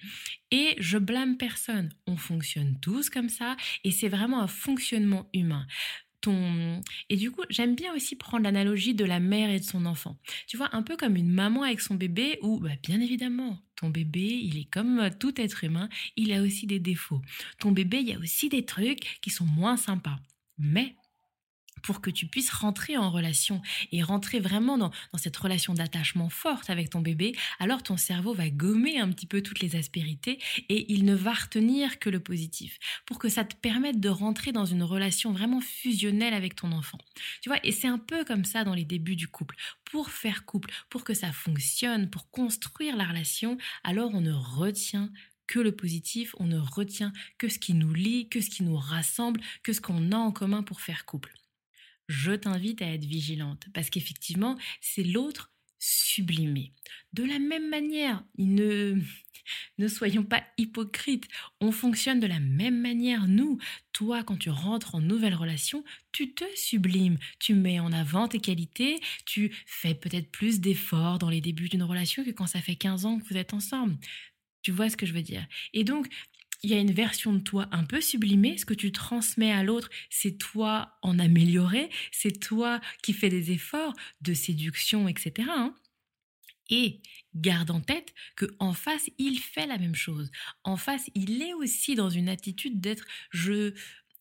Et 0.51 0.75
je 0.79 0.97
blâme 0.97 1.37
personne. 1.37 1.89
On 2.07 2.17
fonctionne 2.17 2.79
tous 2.81 3.09
comme 3.09 3.29
ça 3.29 3.55
et 3.83 3.91
c'est 3.91 4.09
vraiment 4.09 4.41
un 4.41 4.47
fonctionnement 4.47 5.29
humain. 5.33 5.67
Ton... 6.21 6.81
Et 7.09 7.15
du 7.15 7.31
coup, 7.31 7.43
j'aime 7.49 7.75
bien 7.75 7.93
aussi 7.93 8.15
prendre 8.15 8.43
l'analogie 8.43 8.93
de 8.93 9.05
la 9.05 9.19
mère 9.19 9.49
et 9.49 9.59
de 9.59 9.63
son 9.63 9.85
enfant. 9.85 10.17
Tu 10.47 10.57
vois, 10.57 10.75
un 10.75 10.83
peu 10.83 10.97
comme 10.97 11.15
une 11.15 11.29
maman 11.29 11.63
avec 11.63 11.79
son 11.79 11.95
bébé 11.95 12.39
où, 12.41 12.59
bah, 12.59 12.71
bien 12.83 12.99
évidemment, 12.99 13.57
ton 13.75 13.89
bébé, 13.89 14.39
il 14.43 14.57
est 14.57 14.69
comme 14.69 15.09
tout 15.19 15.39
être 15.39 15.63
humain, 15.63 15.87
il 16.17 16.33
a 16.33 16.41
aussi 16.41 16.67
des 16.67 16.79
défauts. 16.79 17.21
Ton 17.59 17.71
bébé, 17.71 17.99
il 17.99 18.09
y 18.09 18.13
a 18.13 18.19
aussi 18.19 18.49
des 18.49 18.65
trucs 18.65 19.19
qui 19.21 19.29
sont 19.29 19.45
moins 19.45 19.77
sympas. 19.77 20.19
Mais 20.57 20.97
pour 21.83 22.01
que 22.01 22.09
tu 22.09 22.27
puisses 22.27 22.51
rentrer 22.51 22.97
en 22.97 23.09
relation 23.09 23.61
et 23.91 24.03
rentrer 24.03 24.39
vraiment 24.39 24.77
dans, 24.77 24.91
cette 25.17 25.37
relation 25.37 25.73
d'attachement 25.73 26.29
forte 26.29 26.69
avec 26.69 26.89
ton 26.89 27.01
bébé, 27.01 27.35
alors 27.59 27.83
ton 27.83 27.97
cerveau 27.97 28.33
va 28.33 28.49
gommer 28.49 28.99
un 28.99 29.09
petit 29.11 29.25
peu 29.25 29.41
toutes 29.41 29.59
les 29.59 29.75
aspérités 29.75 30.39
et 30.69 30.91
il 30.91 31.05
ne 31.05 31.15
va 31.15 31.33
retenir 31.33 31.99
que 31.99 32.09
le 32.09 32.19
positif 32.19 32.77
pour 33.05 33.19
que 33.19 33.29
ça 33.29 33.43
te 33.43 33.55
permette 33.55 33.99
de 33.99 34.09
rentrer 34.09 34.51
dans 34.51 34.65
une 34.65 34.83
relation 34.83 35.31
vraiment 35.31 35.61
fusionnelle 35.61 36.33
avec 36.33 36.55
ton 36.55 36.71
enfant. 36.71 36.99
Tu 37.41 37.49
vois, 37.49 37.59
et 37.63 37.71
c'est 37.71 37.87
un 37.87 37.97
peu 37.97 38.23
comme 38.25 38.45
ça 38.45 38.63
dans 38.63 38.73
les 38.73 38.85
débuts 38.85 39.15
du 39.15 39.27
couple. 39.27 39.55
Pour 39.85 40.09
faire 40.09 40.45
couple, 40.45 40.71
pour 40.89 41.03
que 41.03 41.13
ça 41.13 41.31
fonctionne, 41.31 42.09
pour 42.09 42.29
construire 42.29 42.95
la 42.95 43.05
relation, 43.05 43.57
alors 43.83 44.11
on 44.13 44.21
ne 44.21 44.33
retient 44.33 45.09
que 45.49 45.59
le 45.59 45.71
positif, 45.71 46.35
on 46.39 46.45
ne 46.45 46.59
retient 46.59 47.11
que 47.39 47.49
ce 47.49 47.57
qui 47.57 47.73
nous 47.73 47.93
lie, 47.93 48.29
que 48.29 48.39
ce 48.39 48.49
qui 48.49 48.63
nous 48.63 48.77
rassemble, 48.77 49.41
que 49.63 49.73
ce 49.73 49.81
qu'on 49.81 50.11
a 50.11 50.17
en 50.17 50.31
commun 50.31 50.61
pour 50.61 50.79
faire 50.79 51.05
couple. 51.05 51.38
Je 52.09 52.31
t'invite 52.31 52.81
à 52.81 52.91
être 52.91 53.05
vigilante 53.05 53.67
parce 53.73 53.89
qu'effectivement, 53.89 54.57
c'est 54.81 55.03
l'autre 55.03 55.53
sublimé. 55.77 56.73
De 57.13 57.23
la 57.23 57.39
même 57.39 57.69
manière, 57.69 58.23
ne, 58.39 58.95
ne 59.77 59.87
soyons 59.87 60.23
pas 60.23 60.43
hypocrites, 60.57 61.27
on 61.61 61.71
fonctionne 61.71 62.19
de 62.19 62.27
la 62.27 62.39
même 62.39 62.81
manière, 62.81 63.27
nous. 63.27 63.59
Toi, 63.93 64.23
quand 64.23 64.37
tu 64.37 64.49
rentres 64.49 64.95
en 64.95 65.01
nouvelle 65.01 65.35
relation, 65.35 65.83
tu 66.11 66.33
te 66.33 66.43
sublimes, 66.55 67.19
tu 67.39 67.53
mets 67.53 67.79
en 67.79 67.91
avant 67.93 68.27
tes 68.27 68.39
qualités, 68.39 68.99
tu 69.25 69.55
fais 69.67 69.93
peut-être 69.93 70.31
plus 70.31 70.59
d'efforts 70.59 71.19
dans 71.19 71.29
les 71.29 71.41
débuts 71.41 71.69
d'une 71.69 71.83
relation 71.83 72.25
que 72.25 72.31
quand 72.31 72.47
ça 72.47 72.61
fait 72.61 72.75
15 72.75 73.05
ans 73.05 73.19
que 73.19 73.25
vous 73.25 73.37
êtes 73.37 73.53
ensemble. 73.53 73.97
Tu 74.63 74.71
vois 74.71 74.89
ce 74.89 74.97
que 74.97 75.05
je 75.05 75.13
veux 75.13 75.21
dire? 75.21 75.45
Et 75.73 75.83
donc, 75.83 76.07
il 76.63 76.71
y 76.71 76.73
a 76.73 76.79
une 76.79 76.91
version 76.91 77.33
de 77.33 77.39
toi 77.39 77.67
un 77.71 77.83
peu 77.83 78.01
sublimée. 78.01 78.57
Ce 78.57 78.65
que 78.65 78.73
tu 78.73 78.91
transmets 78.91 79.51
à 79.51 79.63
l'autre, 79.63 79.89
c'est 80.09 80.37
toi 80.37 80.97
en 81.01 81.19
amélioré, 81.19 81.89
c'est 82.11 82.39
toi 82.39 82.81
qui 83.01 83.13
fais 83.13 83.29
des 83.29 83.51
efforts 83.51 83.93
de 84.21 84.33
séduction, 84.33 85.07
etc. 85.07 85.47
Hein. 85.51 85.73
Et 86.69 87.01
garde 87.33 87.71
en 87.71 87.81
tête 87.81 88.13
que 88.35 88.45
en 88.59 88.73
face, 88.73 89.09
il 89.17 89.39
fait 89.39 89.65
la 89.65 89.77
même 89.77 89.95
chose. 89.95 90.29
En 90.63 90.77
face, 90.77 91.09
il 91.15 91.41
est 91.41 91.53
aussi 91.53 91.95
dans 91.95 92.09
une 92.09 92.29
attitude 92.29 92.79
d'être 92.79 93.05
je 93.31 93.73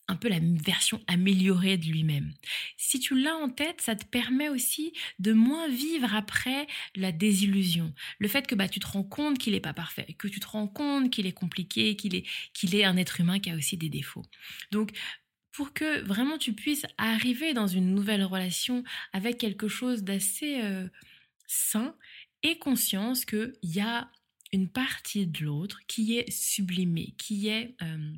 un 0.08 0.16
peu 0.16 0.28
la 0.28 0.38
version 0.40 1.00
améliorée 1.06 1.76
de 1.76 1.86
lui-même. 1.86 2.32
Si 2.76 2.98
tu 2.98 3.14
l'as 3.14 3.36
en 3.36 3.50
tête, 3.50 3.82
ça 3.82 3.94
te 3.94 4.06
permet 4.06 4.48
aussi 4.48 4.92
de 5.18 5.32
moins 5.32 5.68
vivre 5.68 6.14
après 6.14 6.66
la 6.96 7.12
désillusion. 7.12 7.94
Le 8.18 8.28
fait 8.28 8.46
que 8.46 8.54
bah, 8.54 8.68
tu 8.68 8.80
te 8.80 8.86
rends 8.86 9.04
compte 9.04 9.38
qu'il 9.38 9.52
n'est 9.52 9.60
pas 9.60 9.74
parfait, 9.74 10.16
que 10.18 10.26
tu 10.26 10.40
te 10.40 10.46
rends 10.46 10.66
compte 10.66 11.10
qu'il 11.10 11.26
est 11.26 11.32
compliqué, 11.32 11.94
qu'il 11.94 12.14
est, 12.14 12.24
est 12.62 12.84
un 12.84 12.96
être 12.96 13.20
humain 13.20 13.38
qui 13.38 13.50
a 13.50 13.54
aussi 13.54 13.76
des 13.76 13.90
défauts. 13.90 14.24
Donc, 14.72 14.92
pour 15.52 15.72
que 15.72 16.00
vraiment 16.02 16.38
tu 16.38 16.54
puisses 16.54 16.86
arriver 16.96 17.52
dans 17.52 17.66
une 17.66 17.94
nouvelle 17.94 18.24
relation 18.24 18.84
avec 19.12 19.38
quelque 19.38 19.68
chose 19.68 20.04
d'assez 20.04 20.62
euh, 20.62 20.88
sain 21.46 21.94
et 22.42 22.58
conscience 22.58 23.24
qu'il 23.24 23.52
y 23.62 23.80
a 23.80 24.10
une 24.52 24.70
partie 24.70 25.26
de 25.26 25.44
l'autre 25.44 25.80
qui 25.86 26.16
est 26.16 26.30
sublimée, 26.30 27.14
qui 27.18 27.48
est... 27.48 27.74
Euh, 27.82 28.12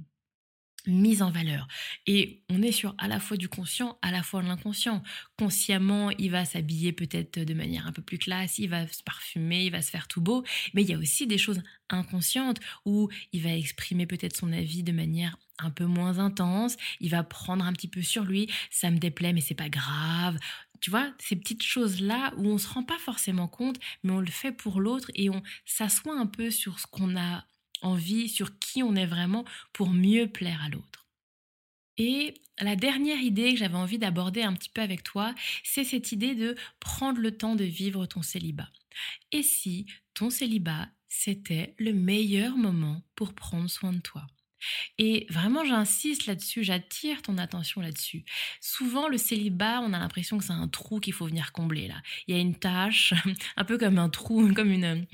mise 0.86 1.22
en 1.22 1.30
valeur. 1.30 1.66
Et 2.06 2.42
on 2.48 2.62
est 2.62 2.72
sur 2.72 2.94
à 2.98 3.08
la 3.08 3.20
fois 3.20 3.36
du 3.36 3.48
conscient, 3.48 3.98
à 4.02 4.10
la 4.10 4.22
fois 4.22 4.42
de 4.42 4.48
l'inconscient. 4.48 5.02
Consciemment, 5.38 6.10
il 6.10 6.30
va 6.30 6.44
s'habiller 6.44 6.92
peut-être 6.92 7.38
de 7.40 7.54
manière 7.54 7.86
un 7.86 7.92
peu 7.92 8.02
plus 8.02 8.18
classe, 8.18 8.58
il 8.58 8.68
va 8.68 8.86
se 8.88 9.02
parfumer, 9.02 9.64
il 9.64 9.72
va 9.72 9.82
se 9.82 9.90
faire 9.90 10.08
tout 10.08 10.20
beau, 10.20 10.44
mais 10.74 10.82
il 10.82 10.90
y 10.90 10.94
a 10.94 10.98
aussi 10.98 11.26
des 11.26 11.38
choses 11.38 11.62
inconscientes 11.88 12.60
où 12.84 13.08
il 13.32 13.42
va 13.42 13.54
exprimer 13.54 14.06
peut-être 14.06 14.36
son 14.36 14.52
avis 14.52 14.82
de 14.82 14.92
manière 14.92 15.36
un 15.58 15.70
peu 15.70 15.84
moins 15.84 16.18
intense, 16.18 16.76
il 17.00 17.10
va 17.10 17.22
prendre 17.22 17.64
un 17.64 17.72
petit 17.72 17.88
peu 17.88 18.02
sur 18.02 18.24
lui, 18.24 18.50
ça 18.70 18.90
me 18.90 18.98
déplaît 18.98 19.32
mais 19.32 19.40
c'est 19.40 19.54
pas 19.54 19.68
grave. 19.68 20.38
Tu 20.80 20.90
vois, 20.90 21.12
ces 21.18 21.36
petites 21.36 21.62
choses-là 21.62 22.32
où 22.38 22.46
on 22.46 22.56
se 22.56 22.66
rend 22.68 22.82
pas 22.82 22.98
forcément 22.98 23.48
compte, 23.48 23.78
mais 24.02 24.12
on 24.12 24.20
le 24.20 24.30
fait 24.30 24.52
pour 24.52 24.80
l'autre 24.80 25.10
et 25.14 25.28
on 25.28 25.42
s'assoit 25.66 26.18
un 26.18 26.26
peu 26.26 26.50
sur 26.50 26.80
ce 26.80 26.86
qu'on 26.86 27.16
a 27.18 27.44
envie, 27.82 28.28
sur 28.28 28.58
qui 28.58 28.82
on 28.82 28.94
est 28.94 29.06
vraiment 29.06 29.44
pour 29.72 29.90
mieux 29.90 30.26
plaire 30.28 30.62
à 30.62 30.68
l'autre. 30.68 31.06
Et 31.98 32.34
la 32.60 32.76
dernière 32.76 33.20
idée 33.20 33.52
que 33.52 33.58
j'avais 33.58 33.76
envie 33.76 33.98
d'aborder 33.98 34.42
un 34.42 34.54
petit 34.54 34.70
peu 34.70 34.82
avec 34.82 35.02
toi, 35.02 35.34
c'est 35.64 35.84
cette 35.84 36.12
idée 36.12 36.34
de 36.34 36.56
prendre 36.80 37.20
le 37.20 37.36
temps 37.36 37.56
de 37.56 37.64
vivre 37.64 38.06
ton 38.06 38.22
célibat. 38.22 38.68
Et 39.32 39.42
si 39.42 39.86
ton 40.14 40.30
célibat, 40.30 40.88
c'était 41.08 41.74
le 41.78 41.92
meilleur 41.92 42.56
moment 42.56 43.02
pour 43.16 43.34
prendre 43.34 43.68
soin 43.70 43.92
de 43.92 44.00
toi? 44.00 44.26
Et 44.98 45.26
vraiment, 45.30 45.64
j'insiste 45.64 46.26
là-dessus, 46.26 46.64
j'attire 46.64 47.22
ton 47.22 47.38
attention 47.38 47.80
là-dessus. 47.80 48.24
Souvent, 48.60 49.08
le 49.08 49.18
célibat, 49.18 49.80
on 49.80 49.92
a 49.92 49.98
l'impression 49.98 50.38
que 50.38 50.44
c'est 50.44 50.52
un 50.52 50.68
trou 50.68 51.00
qu'il 51.00 51.12
faut 51.12 51.26
venir 51.26 51.52
combler 51.52 51.88
là. 51.88 51.96
Il 52.26 52.34
y 52.34 52.38
a 52.38 52.40
une 52.40 52.54
tâche, 52.54 53.14
un 53.56 53.64
peu 53.64 53.78
comme 53.78 53.98
un 53.98 54.08
trou, 54.08 54.52
comme 54.54 54.70
une... 54.70 55.06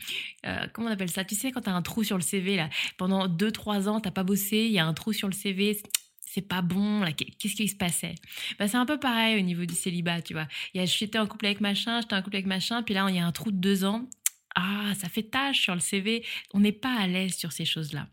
Euh, 0.47 0.67
comment 0.73 0.89
on 0.89 0.93
appelle 0.93 1.11
ça? 1.11 1.25
Tu 1.25 1.35
sais, 1.35 1.53
quand 1.53 1.63
tu 1.63 1.71
as 1.71 1.75
un 1.75 1.83
trou 1.83 2.05
sur 2.05 2.17
le 2.17 2.23
CV, 2.23 2.57
là, 2.57 2.69
pendant 2.97 3.29
2-3 3.29 3.89
ans, 3.89 4.01
t'as 4.01 4.11
pas 4.11 4.25
bossé, 4.25 4.59
il 4.67 4.73
y 4.73 4.79
a 4.79 4.87
un 4.87 4.95
trou 4.95 5.13
sur 5.13 5.29
le 5.29 5.35
CV, 5.35 5.81
c'est 6.21 6.47
pas 6.47 6.63
bon, 6.63 7.03
qu'est-ce 7.39 7.55
qui 7.55 7.69
se 7.69 7.77
passait? 7.77 8.15
Bah, 8.59 8.69
C'est 8.69 8.77
un 8.77 8.87
peu 8.87 8.99
pareil 8.99 9.39
au 9.39 9.43
niveau 9.43 9.65
du 9.65 9.75
célibat, 9.75 10.23
tu 10.23 10.35
vois. 10.35 10.49
J'étais 10.75 11.19
en 11.19 11.27
couple 11.27 11.47
avec 11.47 11.61
machin, 11.61 12.01
j'étais 12.01 12.15
en 12.15 12.23
couple 12.23 12.37
avec 12.37 12.47
machin, 12.47 12.83
puis 12.83 12.95
là, 12.95 13.07
il 13.09 13.17
y 13.17 13.19
a 13.19 13.27
un 13.27 13.33
trou 13.33 13.51
de 13.51 13.59
2 13.59 13.85
ans. 13.85 14.07
Ah, 14.59 14.95
ça 14.99 15.11
fait 15.11 15.25
tâche 15.25 15.61
sur 15.61 15.75
le 15.75 15.81
CV. 15.81 16.25
On 16.55 16.61
n'est 16.61 16.73
pas 16.73 16.99
à 16.99 17.07
l'aise 17.07 17.37
sur 17.37 17.53
ces 17.53 17.67
choses-là. 17.67 18.09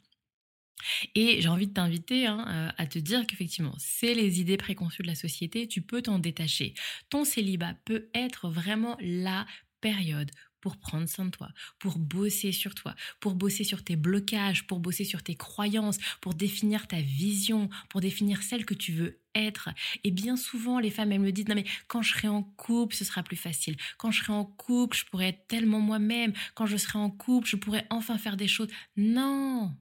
Et 1.15 1.41
j'ai 1.41 1.49
envie 1.49 1.67
de 1.67 1.73
t'inviter 1.73 2.27
hein, 2.27 2.45
euh, 2.47 2.69
à 2.77 2.87
te 2.87 2.99
dire 2.99 3.25
qu'effectivement, 3.25 3.75
c'est 3.77 4.13
les 4.13 4.41
idées 4.41 4.57
préconçues 4.57 5.03
de 5.03 5.07
la 5.07 5.15
société, 5.15 5.67
tu 5.67 5.81
peux 5.81 6.01
t'en 6.01 6.19
détacher. 6.19 6.73
Ton 7.09 7.23
célibat 7.25 7.75
peut 7.85 8.09
être 8.13 8.49
vraiment 8.49 8.97
la 8.99 9.45
période 9.81 10.31
pour 10.63 10.77
prendre 10.77 11.09
soin 11.09 11.25
de 11.25 11.29
toi, 11.29 11.49
pour 11.77 11.99
bosser 11.99 12.53
sur 12.53 12.73
toi, 12.73 12.95
pour 13.19 13.35
bosser 13.35 13.65
sur 13.65 13.83
tes 13.83 13.97
blocages, 13.97 14.65
pour 14.65 14.79
bosser 14.79 15.03
sur 15.03 15.21
tes 15.21 15.35
croyances, 15.35 15.97
pour 16.21 16.35
définir 16.35 16.87
ta 16.87 17.01
vision, 17.01 17.69
pour 17.89 17.99
définir 17.99 18.41
celle 18.41 18.65
que 18.65 18.73
tu 18.73 18.93
veux 18.93 19.19
être. 19.35 19.71
Et 20.05 20.11
bien 20.11 20.37
souvent, 20.37 20.79
les 20.79 20.89
femmes, 20.89 21.11
elles 21.11 21.19
me 21.19 21.33
disent, 21.33 21.49
non 21.49 21.55
mais 21.55 21.65
quand 21.89 22.01
je 22.01 22.13
serai 22.13 22.29
en 22.29 22.43
couple, 22.43 22.95
ce 22.95 23.03
sera 23.03 23.23
plus 23.23 23.35
facile. 23.35 23.75
Quand 23.97 24.11
je 24.11 24.23
serai 24.23 24.31
en 24.31 24.45
couple, 24.45 24.95
je 24.95 25.03
pourrai 25.03 25.27
être 25.29 25.47
tellement 25.47 25.81
moi-même. 25.81 26.31
Quand 26.55 26.65
je 26.65 26.77
serai 26.77 26.97
en 26.97 27.09
couple, 27.09 27.49
je 27.49 27.57
pourrai 27.57 27.85
enfin 27.89 28.17
faire 28.17 28.37
des 28.37 28.47
choses. 28.47 28.69
Non, 28.95 29.75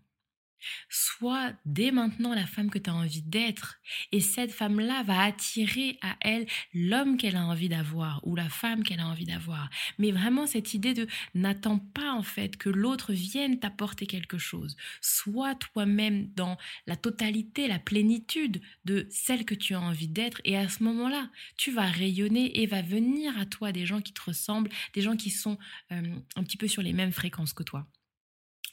Sois 0.88 1.52
dès 1.64 1.90
maintenant 1.90 2.34
la 2.34 2.46
femme 2.46 2.70
que 2.70 2.78
tu 2.78 2.90
as 2.90 2.94
envie 2.94 3.22
d'être. 3.22 3.78
Et 4.12 4.20
cette 4.20 4.52
femme-là 4.52 5.02
va 5.02 5.22
attirer 5.22 5.98
à 6.02 6.16
elle 6.20 6.46
l'homme 6.74 7.16
qu'elle 7.16 7.36
a 7.36 7.44
envie 7.44 7.68
d'avoir 7.68 8.20
ou 8.26 8.36
la 8.36 8.48
femme 8.48 8.82
qu'elle 8.82 9.00
a 9.00 9.06
envie 9.06 9.24
d'avoir. 9.24 9.70
Mais 9.98 10.10
vraiment 10.10 10.46
cette 10.46 10.74
idée 10.74 10.94
de 10.94 11.06
n'attends 11.34 11.78
pas 11.78 12.12
en 12.12 12.22
fait 12.22 12.56
que 12.56 12.68
l'autre 12.68 13.12
vienne 13.12 13.58
t'apporter 13.58 14.06
quelque 14.06 14.38
chose. 14.38 14.76
Sois 15.00 15.54
toi-même 15.54 16.28
dans 16.34 16.56
la 16.86 16.96
totalité, 16.96 17.68
la 17.68 17.78
plénitude 17.78 18.60
de 18.84 19.06
celle 19.10 19.44
que 19.44 19.54
tu 19.54 19.74
as 19.74 19.80
envie 19.80 20.08
d'être. 20.08 20.40
Et 20.44 20.56
à 20.56 20.68
ce 20.68 20.82
moment-là, 20.82 21.30
tu 21.56 21.70
vas 21.70 21.86
rayonner 21.86 22.60
et 22.60 22.66
va 22.66 22.82
venir 22.82 23.38
à 23.38 23.46
toi 23.46 23.72
des 23.72 23.86
gens 23.86 24.00
qui 24.00 24.12
te 24.12 24.22
ressemblent, 24.22 24.70
des 24.94 25.02
gens 25.02 25.16
qui 25.16 25.30
sont 25.30 25.58
euh, 25.90 26.02
un 26.36 26.44
petit 26.44 26.56
peu 26.56 26.68
sur 26.68 26.82
les 26.82 26.92
mêmes 26.92 27.12
fréquences 27.12 27.52
que 27.52 27.62
toi. 27.62 27.86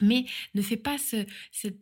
Mais 0.02 0.26
ne 0.54 0.62
fais 0.62 0.78
pas 0.78 0.98
ce, 0.98 1.26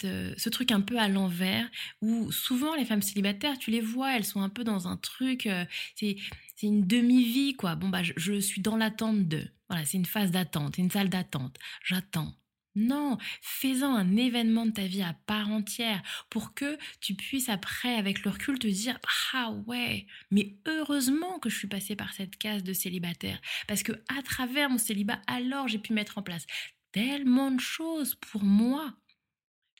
euh, 0.04 0.34
ce 0.38 0.50
truc 0.50 0.72
un 0.72 0.82
peu 0.82 0.98
à 0.98 1.08
l'envers 1.08 1.70
où 2.02 2.32
souvent 2.32 2.76
les 2.76 2.86
femmes 2.86 3.02
célibataires, 3.02 3.58
tu 3.60 3.72
les 3.72 3.82
vois, 3.82 4.16
elles 4.16 4.26
sont 4.26 4.42
un 4.42 4.50
peu 4.50 4.64
dans 4.64 4.88
un 4.88 4.98
truc, 4.98 5.46
euh, 5.46 5.66
c'est 5.96 6.18
une 6.64 6.88
demi-vie 6.88 7.56
quoi. 7.56 7.76
Bon 7.76 7.90
bah 7.90 8.02
je, 8.04 8.40
suis 8.40 8.62
dans 8.62 8.78
l'attente 8.78 9.28
de. 9.28 9.48
Voilà, 9.70 9.86
c'est 9.86 9.98
une 9.98 10.06
phase 10.06 10.32
d'attente, 10.32 10.78
une 10.78 10.90
salle 10.90 11.10
d'attente. 11.10 11.58
J'attends. 11.84 12.34
Non, 12.76 13.18
fais-en 13.42 13.96
un 13.96 14.16
événement 14.18 14.68
de 14.68 14.72
ta 14.72 14.86
vie 14.86 15.02
à 15.02 15.16
part 15.26 15.50
entière 15.50 16.04
pour 16.30 16.54
que 16.54 16.78
tu 17.02 17.16
puisses 17.16 17.50
après, 17.50 17.96
avec 17.96 18.24
le 18.24 18.30
recul, 18.30 18.60
te 18.60 18.68
dire 18.68 19.00
Ah 19.34 19.52
ouais, 19.66 20.06
mais 20.30 20.58
heureusement 20.68 21.40
que 21.40 21.50
je 21.50 21.58
suis 21.58 21.68
passée 21.68 21.96
par 21.96 22.14
cette 22.14 22.38
case 22.38 22.64
de 22.64 22.74
célibataire. 22.74 23.42
Parce 23.68 23.82
que 23.82 23.94
à 24.16 24.22
travers 24.22 24.70
mon 24.70 24.78
célibat, 24.78 25.20
alors 25.26 25.68
j'ai 25.68 25.80
pu 25.80 25.92
mettre 25.92 26.20
en 26.20 26.22
place 26.22 26.46
tellement 26.92 27.52
de 27.52 27.60
choses 27.60 28.16
pour 28.16 28.44
moi 28.44 28.94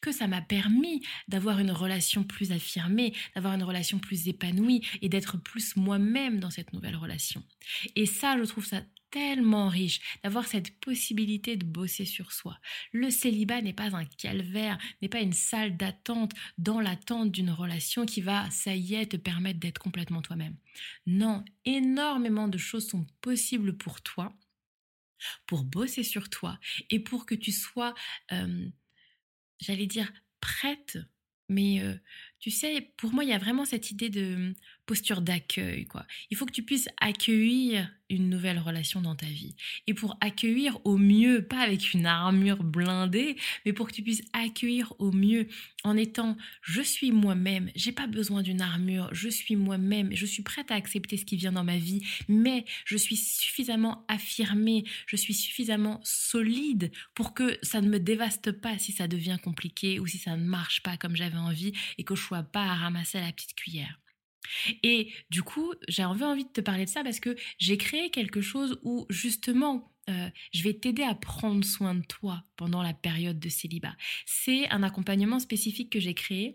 que 0.02 0.12
ça 0.12 0.28
m'a 0.28 0.42
permis 0.42 1.04
d'avoir 1.28 1.60
une 1.60 1.72
relation 1.72 2.24
plus 2.24 2.52
affirmée, 2.52 3.14
d'avoir 3.36 3.54
une 3.54 3.64
relation 3.64 4.00
plus 4.00 4.28
épanouie 4.28 4.86
et 5.02 5.10
d'être 5.10 5.38
plus 5.38 5.76
moi-même 5.76 6.40
dans 6.40 6.52
cette 6.52 6.74
nouvelle 6.74 6.96
relation. 6.96 7.44
Et 7.96 8.06
ça, 8.06 8.38
je 8.38 8.44
trouve 8.44 8.66
ça 8.66 8.84
tellement 9.10 9.70
riche 9.70 10.02
d'avoir 10.24 10.46
cette 10.46 10.80
possibilité 10.80 11.56
de 11.56 11.66
bosser 11.66 12.06
sur 12.06 12.32
soi. 12.32 12.58
Le 12.92 13.10
célibat 13.10 13.62
n'est 13.62 13.74
pas 13.74 13.96
un 13.96 14.06
calvaire, 14.06 14.78
n'est 15.02 15.08
pas 15.08 15.22
une 15.22 15.34
salle 15.34 15.78
d'attente 15.78 16.34
dans 16.58 16.82
l'attente 16.82 17.32
d'une 17.32 17.52
relation 17.52 18.06
qui 18.06 18.22
va, 18.22 18.50
ça 18.52 18.76
y 18.76 18.96
est, 18.96 19.12
te 19.12 19.18
permettre 19.18 19.60
d'être 19.60 19.80
complètement 19.80 20.22
toi-même. 20.22 20.58
Non, 21.06 21.46
énormément 21.66 22.48
de 22.48 22.58
choses 22.58 22.88
sont 22.88 23.06
possibles 23.22 23.78
pour 23.78 24.02
toi 24.02 24.34
pour 25.46 25.64
bosser 25.64 26.04
sur 26.04 26.30
toi 26.30 26.60
et 26.90 27.00
pour 27.00 27.26
que 27.26 27.36
tu 27.36 27.52
sois, 27.52 27.94
j'allais 29.60 29.88
dire, 29.88 30.12
prête. 30.40 30.98
Mais 31.50 31.82
tu 32.40 32.52
sais, 32.52 32.94
pour 32.98 33.14
moi, 33.14 33.24
il 33.24 33.30
y 33.30 33.34
a 33.34 33.38
vraiment 33.38 33.66
cette 33.66 33.92
idée 33.92 34.10
de 34.10 34.54
posture 34.88 35.22
d'accueil, 35.22 35.86
quoi. 35.86 36.06
Il 36.32 36.38
faut 36.38 36.46
que 36.46 36.52
tu 36.52 36.64
puisses 36.64 36.90
accueillir 37.00 37.92
une 38.10 38.30
nouvelle 38.30 38.58
relation 38.58 39.02
dans 39.02 39.16
ta 39.16 39.26
vie. 39.26 39.54
Et 39.86 39.94
pour 39.94 40.18
accueillir 40.22 40.80
au 40.86 40.98
mieux, 40.98 41.46
pas 41.46 41.60
avec 41.60 41.94
une 41.94 42.06
armure 42.06 42.64
blindée, 42.64 43.36
mais 43.66 43.74
pour 43.74 43.88
que 43.88 43.94
tu 43.94 44.02
puisses 44.02 44.24
accueillir 44.32 44.94
au 44.98 45.12
mieux 45.12 45.48
en 45.84 45.98
étant 45.98 46.38
je 46.62 46.82
suis 46.82 47.12
moi-même, 47.12 47.70
j'ai 47.76 47.92
pas 47.92 48.08
besoin 48.08 48.42
d'une 48.42 48.62
armure, 48.62 49.10
je 49.12 49.28
suis 49.28 49.58
moi-même, 49.58 50.16
je 50.16 50.26
suis 50.26 50.42
prête 50.42 50.72
à 50.72 50.76
accepter 50.76 51.18
ce 51.18 51.26
qui 51.26 51.36
vient 51.36 51.52
dans 51.52 51.66
ma 51.66 51.78
vie, 51.78 52.02
mais 52.30 52.64
je 52.86 52.96
suis 52.96 53.18
suffisamment 53.18 54.06
affirmée, 54.08 54.86
je 55.06 55.18
suis 55.18 55.34
suffisamment 55.34 56.00
solide 56.04 56.92
pour 57.14 57.34
que 57.34 57.58
ça 57.62 57.82
ne 57.82 57.90
me 57.90 58.00
dévaste 58.00 58.54
pas 58.54 58.78
si 58.78 58.94
ça 58.94 59.10
devient 59.10 59.38
compliqué 59.44 60.00
ou 60.00 60.08
si 60.08 60.18
ça 60.18 60.38
ne 60.38 60.46
marche 60.46 60.82
pas 60.82 60.96
comme 60.96 61.18
j'avais 61.18 61.38
envie 61.38 61.74
et 61.98 62.06
que 62.06 62.16
je 62.16 62.22
sois 62.22 62.44
pas 62.44 62.64
à 62.64 62.76
ramasser 62.76 63.18
à 63.18 63.26
la 63.26 63.34
petite 63.34 63.54
cuillère. 63.54 64.00
Et 64.84 65.12
du 65.30 65.44
coup, 65.44 65.74
j'ai 65.88 66.04
envie 66.04 66.46
de 66.46 66.50
te 66.50 66.62
parler 66.62 66.86
de 66.86 66.90
ça 66.90 67.04
parce 67.04 67.20
que 67.20 67.36
j'ai 67.58 67.78
créé 67.78 68.10
quelque 68.10 68.42
chose 68.42 68.80
où 68.84 69.06
justement, 69.10 69.92
euh, 70.10 70.30
je 70.54 70.64
vais 70.64 70.74
t'aider 70.74 71.04
à 71.04 71.16
prendre 71.16 71.64
soin 71.66 71.96
de 71.96 72.04
toi 72.06 72.44
pendant 72.56 72.82
la 72.82 72.94
période 72.94 73.40
de 73.40 73.50
célibat. 73.50 73.96
C'est 74.26 74.70
un 74.70 74.84
accompagnement 74.84 75.40
spécifique 75.40 75.92
que 75.92 76.00
j'ai 76.00 76.14
créé 76.14 76.54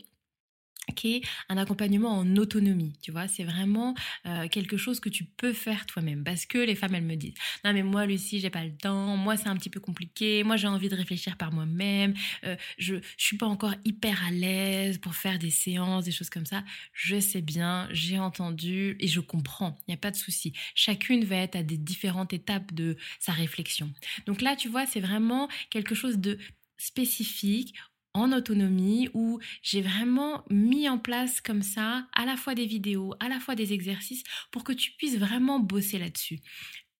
qui 0.97 1.17
est 1.17 1.23
un 1.49 1.57
accompagnement 1.57 2.11
en 2.11 2.37
autonomie, 2.37 2.93
tu 3.03 3.13
vois, 3.13 3.29
c'est 3.29 3.45
vraiment 3.45 3.95
euh, 4.27 4.49
quelque 4.49 4.77
chose 4.77 5.01
que 5.01 5.09
tu 5.09 5.25
peux 5.25 5.53
faire 5.53 5.87
toi-même 5.87 6.25
parce 6.25 6.45
que 6.45 6.59
les 6.59 6.75
femmes 6.75 6.95
elles 6.95 7.05
me 7.05 7.15
disent 7.15 7.35
non 7.65 7.73
mais 7.73 7.83
moi 7.83 8.05
Lucie 8.05 8.41
j'ai 8.41 8.51
pas 8.51 8.65
le 8.65 8.77
temps, 8.77 9.17
moi 9.17 9.37
c'est 9.37 9.49
un 9.49 9.57
petit 9.57 9.71
peu 9.71 9.81
compliqué, 9.81 10.43
moi 10.45 10.57
j'ai 10.57 10.67
envie 10.67 10.89
de 10.89 10.97
réfléchir 10.97 11.37
par 11.37 11.53
moi-même, 11.53 12.15
euh, 12.45 12.57
je 12.79 12.97
je 13.17 13.25
suis 13.25 13.37
pas 13.37 13.47
encore 13.47 13.75
hyper 13.85 14.25
à 14.27 14.31
l'aise 14.31 14.99
pour 14.99 15.15
faire 15.15 15.39
des 15.39 15.51
séances, 15.51 16.05
des 16.05 16.13
choses 16.13 16.31
comme 16.31 16.47
ça. 16.47 16.65
Je 16.93 17.21
sais 17.21 17.43
bien, 17.43 17.89
j'ai 17.93 18.19
entendu 18.19 18.97
et 19.01 19.07
je 19.07 19.21
comprends, 19.21 19.79
il 19.87 19.93
n'y 19.93 19.95
a 19.95 19.99
pas 19.99 20.11
de 20.11 20.17
souci. 20.17 20.53
Chacune 20.75 21.25
va 21.25 21.37
être 21.37 21.57
à 21.57 21.63
des 21.63 21.79
différentes 21.79 22.33
étapes 22.33 22.73
de 22.75 22.97
sa 23.21 23.33
réflexion. 23.33 23.91
Donc 24.27 24.41
là 24.43 24.57
tu 24.57 24.69
vois 24.69 24.87
c'est 24.87 25.01
vraiment 25.01 25.49
quelque 25.71 25.95
chose 25.95 26.19
de 26.19 26.39
spécifique 26.77 27.75
en 28.15 28.33
autonomie 28.33 29.09
où 29.15 29.41
j'ai 29.63 29.81
vraiment 29.81 30.45
mis 30.51 30.89
en 30.89 30.99
place 30.99 31.41
comme 31.41 31.63
ça 31.63 32.07
à 32.15 32.27
la 32.27 32.37
fois 32.37 32.55
des 32.55 32.67
vidéos, 32.67 33.15
à 33.21 33.29
la 33.29 33.41
fois 33.41 33.55
des 33.55 33.73
exercices 33.73 34.25
pour 34.51 34.65
que 34.65 34.73
tu 34.73 34.93
puisses 34.93 35.19
vraiment 35.19 35.61
bosser 35.61 35.99
là-dessus. 35.99 36.41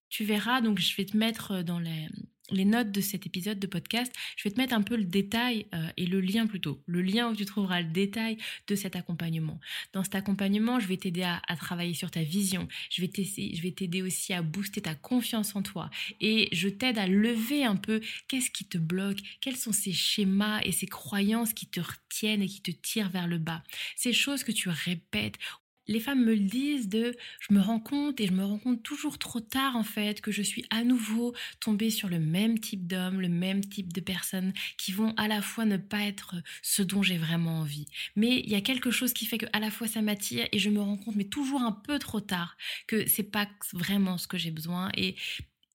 Tu 0.09 0.23
verras, 0.23 0.61
donc 0.61 0.79
je 0.79 0.95
vais 0.95 1.05
te 1.05 1.17
mettre 1.17 1.63
dans 1.63 1.79
les, 1.79 2.07
les 2.51 2.65
notes 2.65 2.91
de 2.91 3.01
cet 3.01 3.25
épisode 3.25 3.59
de 3.59 3.67
podcast, 3.67 4.11
je 4.35 4.43
vais 4.43 4.51
te 4.51 4.59
mettre 4.59 4.73
un 4.73 4.81
peu 4.81 4.95
le 4.95 5.05
détail 5.05 5.65
euh, 5.73 5.87
et 5.97 6.05
le 6.05 6.19
lien 6.19 6.45
plutôt, 6.45 6.81
le 6.85 7.01
lien 7.01 7.29
où 7.29 7.35
tu 7.35 7.45
trouveras 7.45 7.81
le 7.81 7.89
détail 7.89 8.37
de 8.67 8.75
cet 8.75 8.95
accompagnement. 8.95 9.59
Dans 9.93 10.03
cet 10.03 10.15
accompagnement, 10.15 10.79
je 10.79 10.87
vais 10.87 10.97
t'aider 10.97 11.23
à, 11.23 11.41
travailler 11.55 11.93
sur 11.93 12.11
ta 12.11 12.23
vision, 12.23 12.67
je 12.89 13.01
vais 13.01 13.71
t'aider 13.71 14.01
aussi 14.01 14.33
à 14.33 14.41
booster 14.41 14.81
ta 14.81 14.95
confiance 14.95 15.55
en 15.55 15.61
toi. 15.61 15.89
Et 16.19 16.49
je 16.51 16.67
t'aide 16.67 16.97
à 16.97 17.07
lever 17.07 17.63
un 17.63 17.75
peu 17.75 18.01
qu'est-ce 18.27 18.51
qui 18.51 18.65
te 18.65 18.77
bloque, 18.77 19.19
quels 19.39 19.55
sont 19.55 19.71
ces 19.71 19.93
schémas 19.93 20.59
et 20.63 20.71
ces 20.71 20.87
croyances 20.87 21.53
qui 21.53 21.67
te 21.67 21.79
retiennent 21.79 22.41
et 22.41 22.47
qui 22.47 22.61
te 22.61 22.71
tirent 22.71 23.09
vers 23.09 23.27
le 23.27 23.37
bas, 23.37 23.63
ces 23.95 24.13
choses 24.13 24.43
que 24.43 24.51
tu 24.51 24.69
répètes 24.69 25.37
les 25.87 25.99
femmes 25.99 26.23
me 26.23 26.33
le 26.33 26.39
disent 26.39 26.89
de 26.89 27.15
je 27.39 27.53
me 27.53 27.59
rends 27.59 27.79
compte 27.79 28.19
et 28.19 28.27
je 28.27 28.33
me 28.33 28.43
rends 28.43 28.59
compte 28.59 28.83
toujours 28.83 29.17
trop 29.17 29.39
tard 29.39 29.75
en 29.75 29.83
fait 29.83 30.21
que 30.21 30.31
je 30.31 30.41
suis 30.41 30.65
à 30.69 30.83
nouveau 30.83 31.33
tombée 31.59 31.89
sur 31.89 32.09
le 32.09 32.19
même 32.19 32.59
type 32.59 32.87
d'homme, 32.87 33.21
le 33.21 33.29
même 33.29 33.61
type 33.61 33.91
de 33.93 34.01
personnes 34.01 34.53
qui 34.77 34.91
vont 34.91 35.13
à 35.17 35.27
la 35.27 35.41
fois 35.41 35.65
ne 35.65 35.77
pas 35.77 36.01
être 36.01 36.35
ce 36.61 36.81
dont 36.81 37.03
j'ai 37.03 37.17
vraiment 37.17 37.59
envie. 37.59 37.87
Mais 38.15 38.39
il 38.39 38.49
y 38.49 38.55
a 38.55 38.61
quelque 38.61 38.91
chose 38.91 39.13
qui 39.13 39.25
fait 39.25 39.37
que 39.37 39.45
à 39.53 39.59
la 39.59 39.71
fois 39.71 39.87
ça 39.87 40.01
m'attire 40.01 40.47
et 40.51 40.59
je 40.59 40.69
me 40.69 40.81
rends 40.81 40.97
compte 40.97 41.15
mais 41.15 41.25
toujours 41.25 41.61
un 41.61 41.71
peu 41.71 41.99
trop 41.99 42.19
tard 42.19 42.57
que 42.87 43.07
c'est 43.07 43.23
pas 43.23 43.47
vraiment 43.73 44.17
ce 44.17 44.27
que 44.27 44.37
j'ai 44.37 44.51
besoin 44.51 44.89
et 44.95 45.15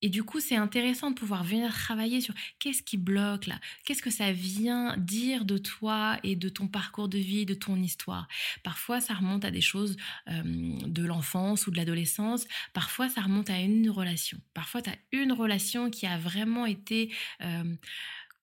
et 0.02 0.08
du 0.08 0.22
coup, 0.22 0.40
c'est 0.40 0.56
intéressant 0.56 1.10
de 1.10 1.14
pouvoir 1.14 1.44
venir 1.44 1.72
travailler 1.72 2.20
sur 2.20 2.34
qu'est-ce 2.58 2.82
qui 2.82 2.96
bloque 2.96 3.46
là, 3.46 3.58
qu'est-ce 3.84 4.02
que 4.02 4.10
ça 4.10 4.32
vient 4.32 4.96
dire 4.96 5.44
de 5.44 5.58
toi 5.58 6.18
et 6.22 6.36
de 6.36 6.48
ton 6.48 6.68
parcours 6.68 7.08
de 7.08 7.18
vie, 7.18 7.46
de 7.46 7.54
ton 7.54 7.76
histoire? 7.76 8.28
Parfois, 8.62 9.00
ça 9.00 9.14
remonte 9.14 9.44
à 9.44 9.50
des 9.50 9.60
choses 9.60 9.96
de 10.26 11.04
l'enfance 11.04 11.66
ou 11.66 11.70
de 11.70 11.76
l'adolescence. 11.76 12.46
Parfois, 12.72 13.08
ça 13.08 13.20
remonte 13.22 13.50
à 13.50 13.58
une 13.58 13.90
relation. 13.90 14.38
Parfois, 14.54 14.82
tu 14.82 14.90
as 14.90 14.96
une 15.12 15.32
relation 15.32 15.90
qui 15.90 16.06
a 16.06 16.18
vraiment 16.18 16.66
été... 16.66 17.12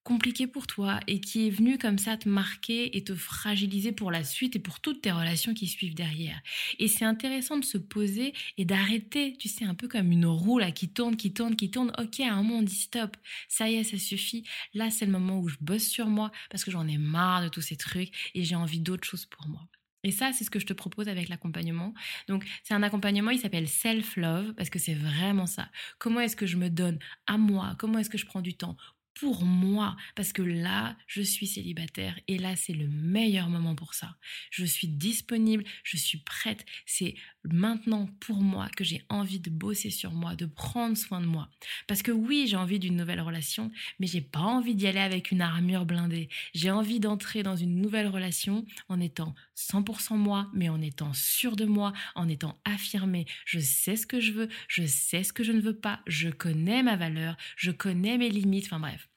compliqué 0.06 0.46
pour 0.46 0.68
toi 0.68 1.00
et 1.08 1.20
qui 1.20 1.48
est 1.48 1.50
venu 1.50 1.80
comme 1.80 1.98
ça 1.98 2.16
te 2.16 2.30
marquer 2.30 2.96
et 2.96 3.04
te 3.04 3.16
fragiliser 3.16 3.92
pour 3.92 4.12
la 4.12 4.24
suite 4.24 4.56
et 4.56 4.60
pour 4.60 4.80
toutes 4.80 5.02
tes 5.02 5.12
relations 5.12 5.56
qui 5.56 5.68
suivent 5.68 5.96
derrière. 5.96 6.40
Et 6.80 6.88
c'est 6.88 7.06
intéressant 7.06 7.58
de 7.58 7.66
se 7.66 7.80
poser 7.80 8.34
et 8.58 8.66
d'arrêter, 8.66 9.36
tu 9.38 9.50
sais, 9.50 9.66
un 9.66 9.74
peu 9.74 9.88
comme 9.88 10.12
une 10.12 10.28
roue 10.28 10.60
là 10.60 10.72
qui 10.72 10.90
tourne, 10.90 11.18
qui 11.18 11.34
tourne, 11.34 11.56
qui 11.56 11.72
tourne. 11.72 11.92
Ok, 11.98 12.20
à 12.20 12.32
un 12.32 12.44
moment 12.44 12.60
on 12.60 12.62
dit 12.62 12.76
stop, 12.76 13.18
ça 13.50 13.68
y 13.68 13.76
est, 13.76 13.84
ça 13.84 13.98
suffit. 13.98 14.44
Là, 14.76 14.92
c'est 14.92 15.08
le 15.08 15.12
moment 15.12 15.40
où 15.40 15.50
je 15.50 15.58
bosse 15.60 15.88
sur 15.88 16.08
moi 16.08 16.32
parce 16.52 16.64
que 16.64 16.72
j'en 16.72 16.88
ai 16.88 17.00
marre 17.00 17.44
de 17.44 17.50
tous 17.50 17.62
ces 17.62 17.76
trucs 17.76 18.32
et 18.36 18.44
j'ai 18.44 18.56
envie 18.56 18.80
d'autre 18.80 19.08
chose 19.08 19.26
pour 19.26 19.48
moi. 19.48 19.68
Et 20.04 20.12
ça, 20.12 20.32
c'est 20.34 20.44
ce 20.44 20.52
que 20.52 20.60
je 20.60 20.68
te 20.68 20.74
propose 20.74 21.10
avec 21.10 21.30
l'accompagnement. 21.30 21.96
Donc, 22.28 22.46
c'est 22.64 22.76
un 22.76 22.84
accompagnement, 22.84 23.32
il 23.32 23.40
s'appelle 23.40 23.68
Self-Love, 23.68 24.54
parce 24.54 24.70
que 24.70 24.78
c'est 24.78 24.94
vraiment 24.94 25.48
ça. 25.48 25.68
Comment 25.98 26.20
est-ce 26.20 26.36
que 26.36 26.46
je 26.46 26.58
me 26.58 26.70
donne 26.70 27.00
à 27.26 27.40
moi? 27.40 27.76
Comment 27.80 27.98
est-ce 27.98 28.12
que 28.12 28.20
je 28.20 28.28
prends 28.28 28.42
du 28.42 28.54
temps? 28.54 28.78
Pour 29.16 29.46
moi, 29.46 29.96
parce 30.16 30.34
que 30.34 30.42
là, 30.42 30.98
je 31.08 31.22
suis 31.22 31.48
célibataire 31.48 32.20
et 32.28 32.38
là, 32.38 32.56
c'est 32.56 32.74
le 32.74 32.88
meilleur 32.88 33.50
moment 33.50 33.76
pour 33.76 33.94
ça. 33.94 34.18
Je 34.52 34.66
suis 34.66 34.88
disponible, 34.88 35.64
je 35.84 35.98
suis 35.98 36.20
prête. 36.20 36.66
C'est 36.86 37.16
maintenant 37.52 38.10
pour 38.20 38.42
moi 38.42 38.70
que 38.76 38.84
j'ai 38.84 39.04
envie 39.10 39.40
de 39.40 39.50
bosser 39.50 39.90
sur 39.90 40.12
moi, 40.12 40.36
de 40.36 40.46
prendre 40.46 40.98
soin 40.98 41.22
de 41.22 41.26
moi. 41.26 41.50
Parce 41.88 42.02
que 42.02 42.12
oui, 42.12 42.46
j'ai 42.48 42.58
envie 42.58 42.80
d'une 42.80 42.96
nouvelle 42.96 43.22
relation, 43.22 43.72
mais 44.00 44.08
j'ai 44.08 44.22
pas 44.22 44.40
envie 44.40 44.76
d'y 44.76 44.88
aller 44.88 45.00
avec 45.00 45.32
une 45.32 45.42
armure 45.42 45.86
blindée. 45.86 46.30
J'ai 46.54 46.72
envie 46.72 47.00
d'entrer 47.00 47.44
dans 47.44 47.56
une 47.56 47.82
nouvelle 47.82 48.08
relation 48.08 48.66
en 48.90 49.00
étant 49.00 49.36
100% 49.56 50.18
moi, 50.18 50.50
mais 50.54 50.70
en 50.70 50.82
étant 50.82 51.14
sûre 51.14 51.56
de 51.56 51.66
moi, 51.66 51.94
en 52.16 52.28
étant 52.28 52.58
affirmée. 52.66 53.26
Je 53.46 53.60
sais 53.60 53.96
ce 53.96 54.08
que 54.08 54.20
je 54.20 54.32
veux, 54.32 54.50
je 54.68 54.86
sais 54.86 55.24
ce 55.24 55.34
que 55.34 55.44
je 55.44 55.52
ne 55.52 55.62
veux 55.62 55.78
pas, 55.78 56.02
je 56.08 56.30
connais 56.30 56.84
ma 56.84 56.96
valeur, 56.96 57.38
je 57.56 57.72
connais 57.72 58.18
mes 58.18 58.30
limites, 58.30 58.66
enfin 58.66 58.80
bref. 58.80 59.10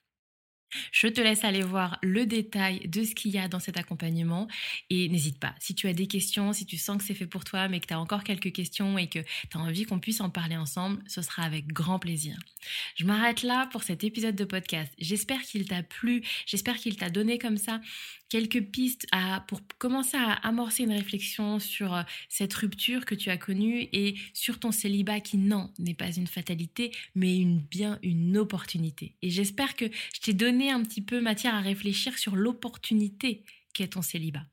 Je 0.92 1.08
te 1.08 1.20
laisse 1.20 1.44
aller 1.44 1.62
voir 1.62 1.98
le 2.02 2.26
détail 2.26 2.86
de 2.88 3.04
ce 3.04 3.14
qu'il 3.14 3.30
y 3.30 3.38
a 3.38 3.48
dans 3.48 3.60
cet 3.60 3.76
accompagnement 3.76 4.48
et 4.90 5.08
n'hésite 5.08 5.38
pas, 5.38 5.54
si 5.58 5.74
tu 5.74 5.88
as 5.88 5.92
des 5.92 6.06
questions, 6.06 6.52
si 6.52 6.66
tu 6.66 6.76
sens 6.76 6.98
que 6.98 7.04
c'est 7.04 7.14
fait 7.14 7.26
pour 7.26 7.44
toi 7.44 7.68
mais 7.68 7.80
que 7.80 7.86
tu 7.86 7.94
as 7.94 8.00
encore 8.00 8.24
quelques 8.24 8.52
questions 8.52 8.98
et 8.98 9.08
que 9.08 9.20
tu 9.20 9.56
as 9.56 9.60
envie 9.60 9.84
qu'on 9.84 9.98
puisse 9.98 10.20
en 10.20 10.30
parler 10.30 10.56
ensemble, 10.56 11.02
ce 11.06 11.22
sera 11.22 11.42
avec 11.42 11.66
grand 11.68 11.98
plaisir. 11.98 12.36
Je 12.96 13.04
m'arrête 13.04 13.42
là 13.42 13.68
pour 13.72 13.82
cet 13.82 14.04
épisode 14.04 14.36
de 14.36 14.44
podcast. 14.44 14.92
J'espère 14.98 15.40
qu'il 15.42 15.66
t'a 15.66 15.82
plu, 15.82 16.22
j'espère 16.46 16.76
qu'il 16.76 16.96
t'a 16.96 17.10
donné 17.10 17.38
comme 17.38 17.58
ça 17.58 17.80
quelques 18.28 18.62
pistes 18.62 19.06
à, 19.12 19.44
pour 19.48 19.60
commencer 19.78 20.16
à 20.16 20.32
amorcer 20.32 20.84
une 20.84 20.92
réflexion 20.92 21.58
sur 21.58 21.94
euh, 21.94 22.02
cette 22.28 22.54
rupture 22.54 23.04
que 23.04 23.14
tu 23.14 23.30
as 23.30 23.36
connue 23.36 23.88
et 23.92 24.14
sur 24.32 24.60
ton 24.60 24.72
célibat 24.72 25.20
qui, 25.20 25.38
non, 25.38 25.72
n'est 25.78 25.94
pas 25.94 26.12
une 26.12 26.26
fatalité, 26.26 26.92
mais 27.14 27.44
bien 27.44 27.98
une 28.02 28.36
opportunité. 28.36 29.16
Et 29.22 29.30
j'espère 29.30 29.76
que 29.76 29.86
je 30.14 30.20
t'ai 30.20 30.32
donné 30.32 30.70
un 30.70 30.82
petit 30.82 31.02
peu 31.02 31.20
matière 31.20 31.54
à 31.54 31.60
réfléchir 31.60 32.18
sur 32.18 32.36
l'opportunité 32.36 33.44
qu'est 33.72 33.88
ton 33.88 34.02
célibat. 34.02 34.44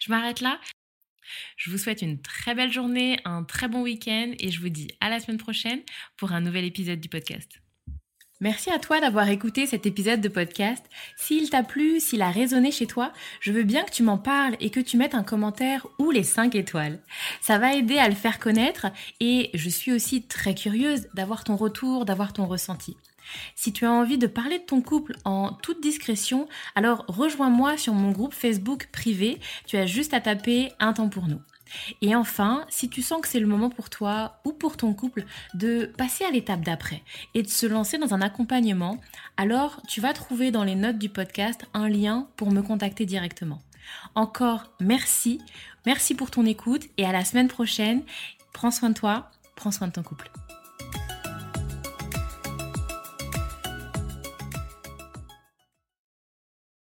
Je 0.00 0.10
m'arrête 0.10 0.40
là. 0.40 0.60
Je 1.56 1.70
vous 1.70 1.78
souhaite 1.78 2.02
une 2.02 2.20
très 2.20 2.54
belle 2.54 2.72
journée, 2.72 3.18
un 3.24 3.44
très 3.44 3.68
bon 3.68 3.82
week-end 3.82 4.34
et 4.38 4.50
je 4.50 4.60
vous 4.60 4.68
dis 4.68 4.88
à 5.00 5.08
la 5.08 5.20
semaine 5.20 5.38
prochaine 5.38 5.80
pour 6.16 6.32
un 6.32 6.40
nouvel 6.40 6.64
épisode 6.64 7.00
du 7.00 7.08
podcast. 7.08 7.61
Merci 8.42 8.70
à 8.70 8.80
toi 8.80 8.98
d'avoir 8.98 9.28
écouté 9.28 9.66
cet 9.66 9.86
épisode 9.86 10.20
de 10.20 10.28
podcast. 10.28 10.84
S'il 11.16 11.48
t'a 11.48 11.62
plu, 11.62 12.00
s'il 12.00 12.22
a 12.22 12.30
résonné 12.32 12.72
chez 12.72 12.88
toi, 12.88 13.12
je 13.38 13.52
veux 13.52 13.62
bien 13.62 13.84
que 13.84 13.92
tu 13.92 14.02
m'en 14.02 14.18
parles 14.18 14.56
et 14.58 14.70
que 14.70 14.80
tu 14.80 14.96
mettes 14.96 15.14
un 15.14 15.22
commentaire 15.22 15.86
ou 16.00 16.10
les 16.10 16.24
5 16.24 16.56
étoiles. 16.56 16.98
Ça 17.40 17.58
va 17.58 17.76
aider 17.76 17.98
à 17.98 18.08
le 18.08 18.16
faire 18.16 18.40
connaître 18.40 18.88
et 19.20 19.50
je 19.54 19.68
suis 19.68 19.92
aussi 19.92 20.22
très 20.22 20.56
curieuse 20.56 21.06
d'avoir 21.14 21.44
ton 21.44 21.54
retour, 21.54 22.04
d'avoir 22.04 22.32
ton 22.32 22.46
ressenti. 22.46 22.96
Si 23.54 23.72
tu 23.72 23.86
as 23.86 23.92
envie 23.92 24.18
de 24.18 24.26
parler 24.26 24.58
de 24.58 24.64
ton 24.64 24.82
couple 24.82 25.14
en 25.24 25.52
toute 25.52 25.80
discrétion, 25.80 26.48
alors 26.74 27.04
rejoins-moi 27.06 27.76
sur 27.76 27.94
mon 27.94 28.10
groupe 28.10 28.34
Facebook 28.34 28.88
privé. 28.90 29.38
Tu 29.66 29.76
as 29.76 29.86
juste 29.86 30.14
à 30.14 30.20
taper 30.20 30.72
un 30.80 30.94
temps 30.94 31.08
pour 31.08 31.28
nous. 31.28 31.40
Et 32.00 32.14
enfin, 32.14 32.64
si 32.68 32.88
tu 32.88 33.02
sens 33.02 33.20
que 33.20 33.28
c'est 33.28 33.40
le 33.40 33.46
moment 33.46 33.70
pour 33.70 33.90
toi 33.90 34.40
ou 34.44 34.52
pour 34.52 34.76
ton 34.76 34.94
couple 34.94 35.24
de 35.54 35.86
passer 35.96 36.24
à 36.24 36.30
l'étape 36.30 36.62
d'après 36.62 37.02
et 37.34 37.42
de 37.42 37.48
se 37.48 37.66
lancer 37.66 37.98
dans 37.98 38.14
un 38.14 38.20
accompagnement, 38.20 39.00
alors 39.36 39.80
tu 39.88 40.00
vas 40.00 40.12
trouver 40.12 40.50
dans 40.50 40.64
les 40.64 40.74
notes 40.74 40.98
du 40.98 41.08
podcast 41.08 41.66
un 41.74 41.88
lien 41.88 42.28
pour 42.36 42.50
me 42.50 42.62
contacter 42.62 43.06
directement. 43.06 43.60
Encore 44.14 44.72
merci, 44.80 45.40
merci 45.86 46.14
pour 46.14 46.30
ton 46.30 46.46
écoute 46.46 46.84
et 46.96 47.06
à 47.06 47.12
la 47.12 47.24
semaine 47.24 47.48
prochaine. 47.48 48.02
Prends 48.52 48.70
soin 48.70 48.90
de 48.90 48.94
toi, 48.94 49.30
prends 49.56 49.70
soin 49.70 49.88
de 49.88 49.92
ton 49.92 50.02
couple. 50.02 50.30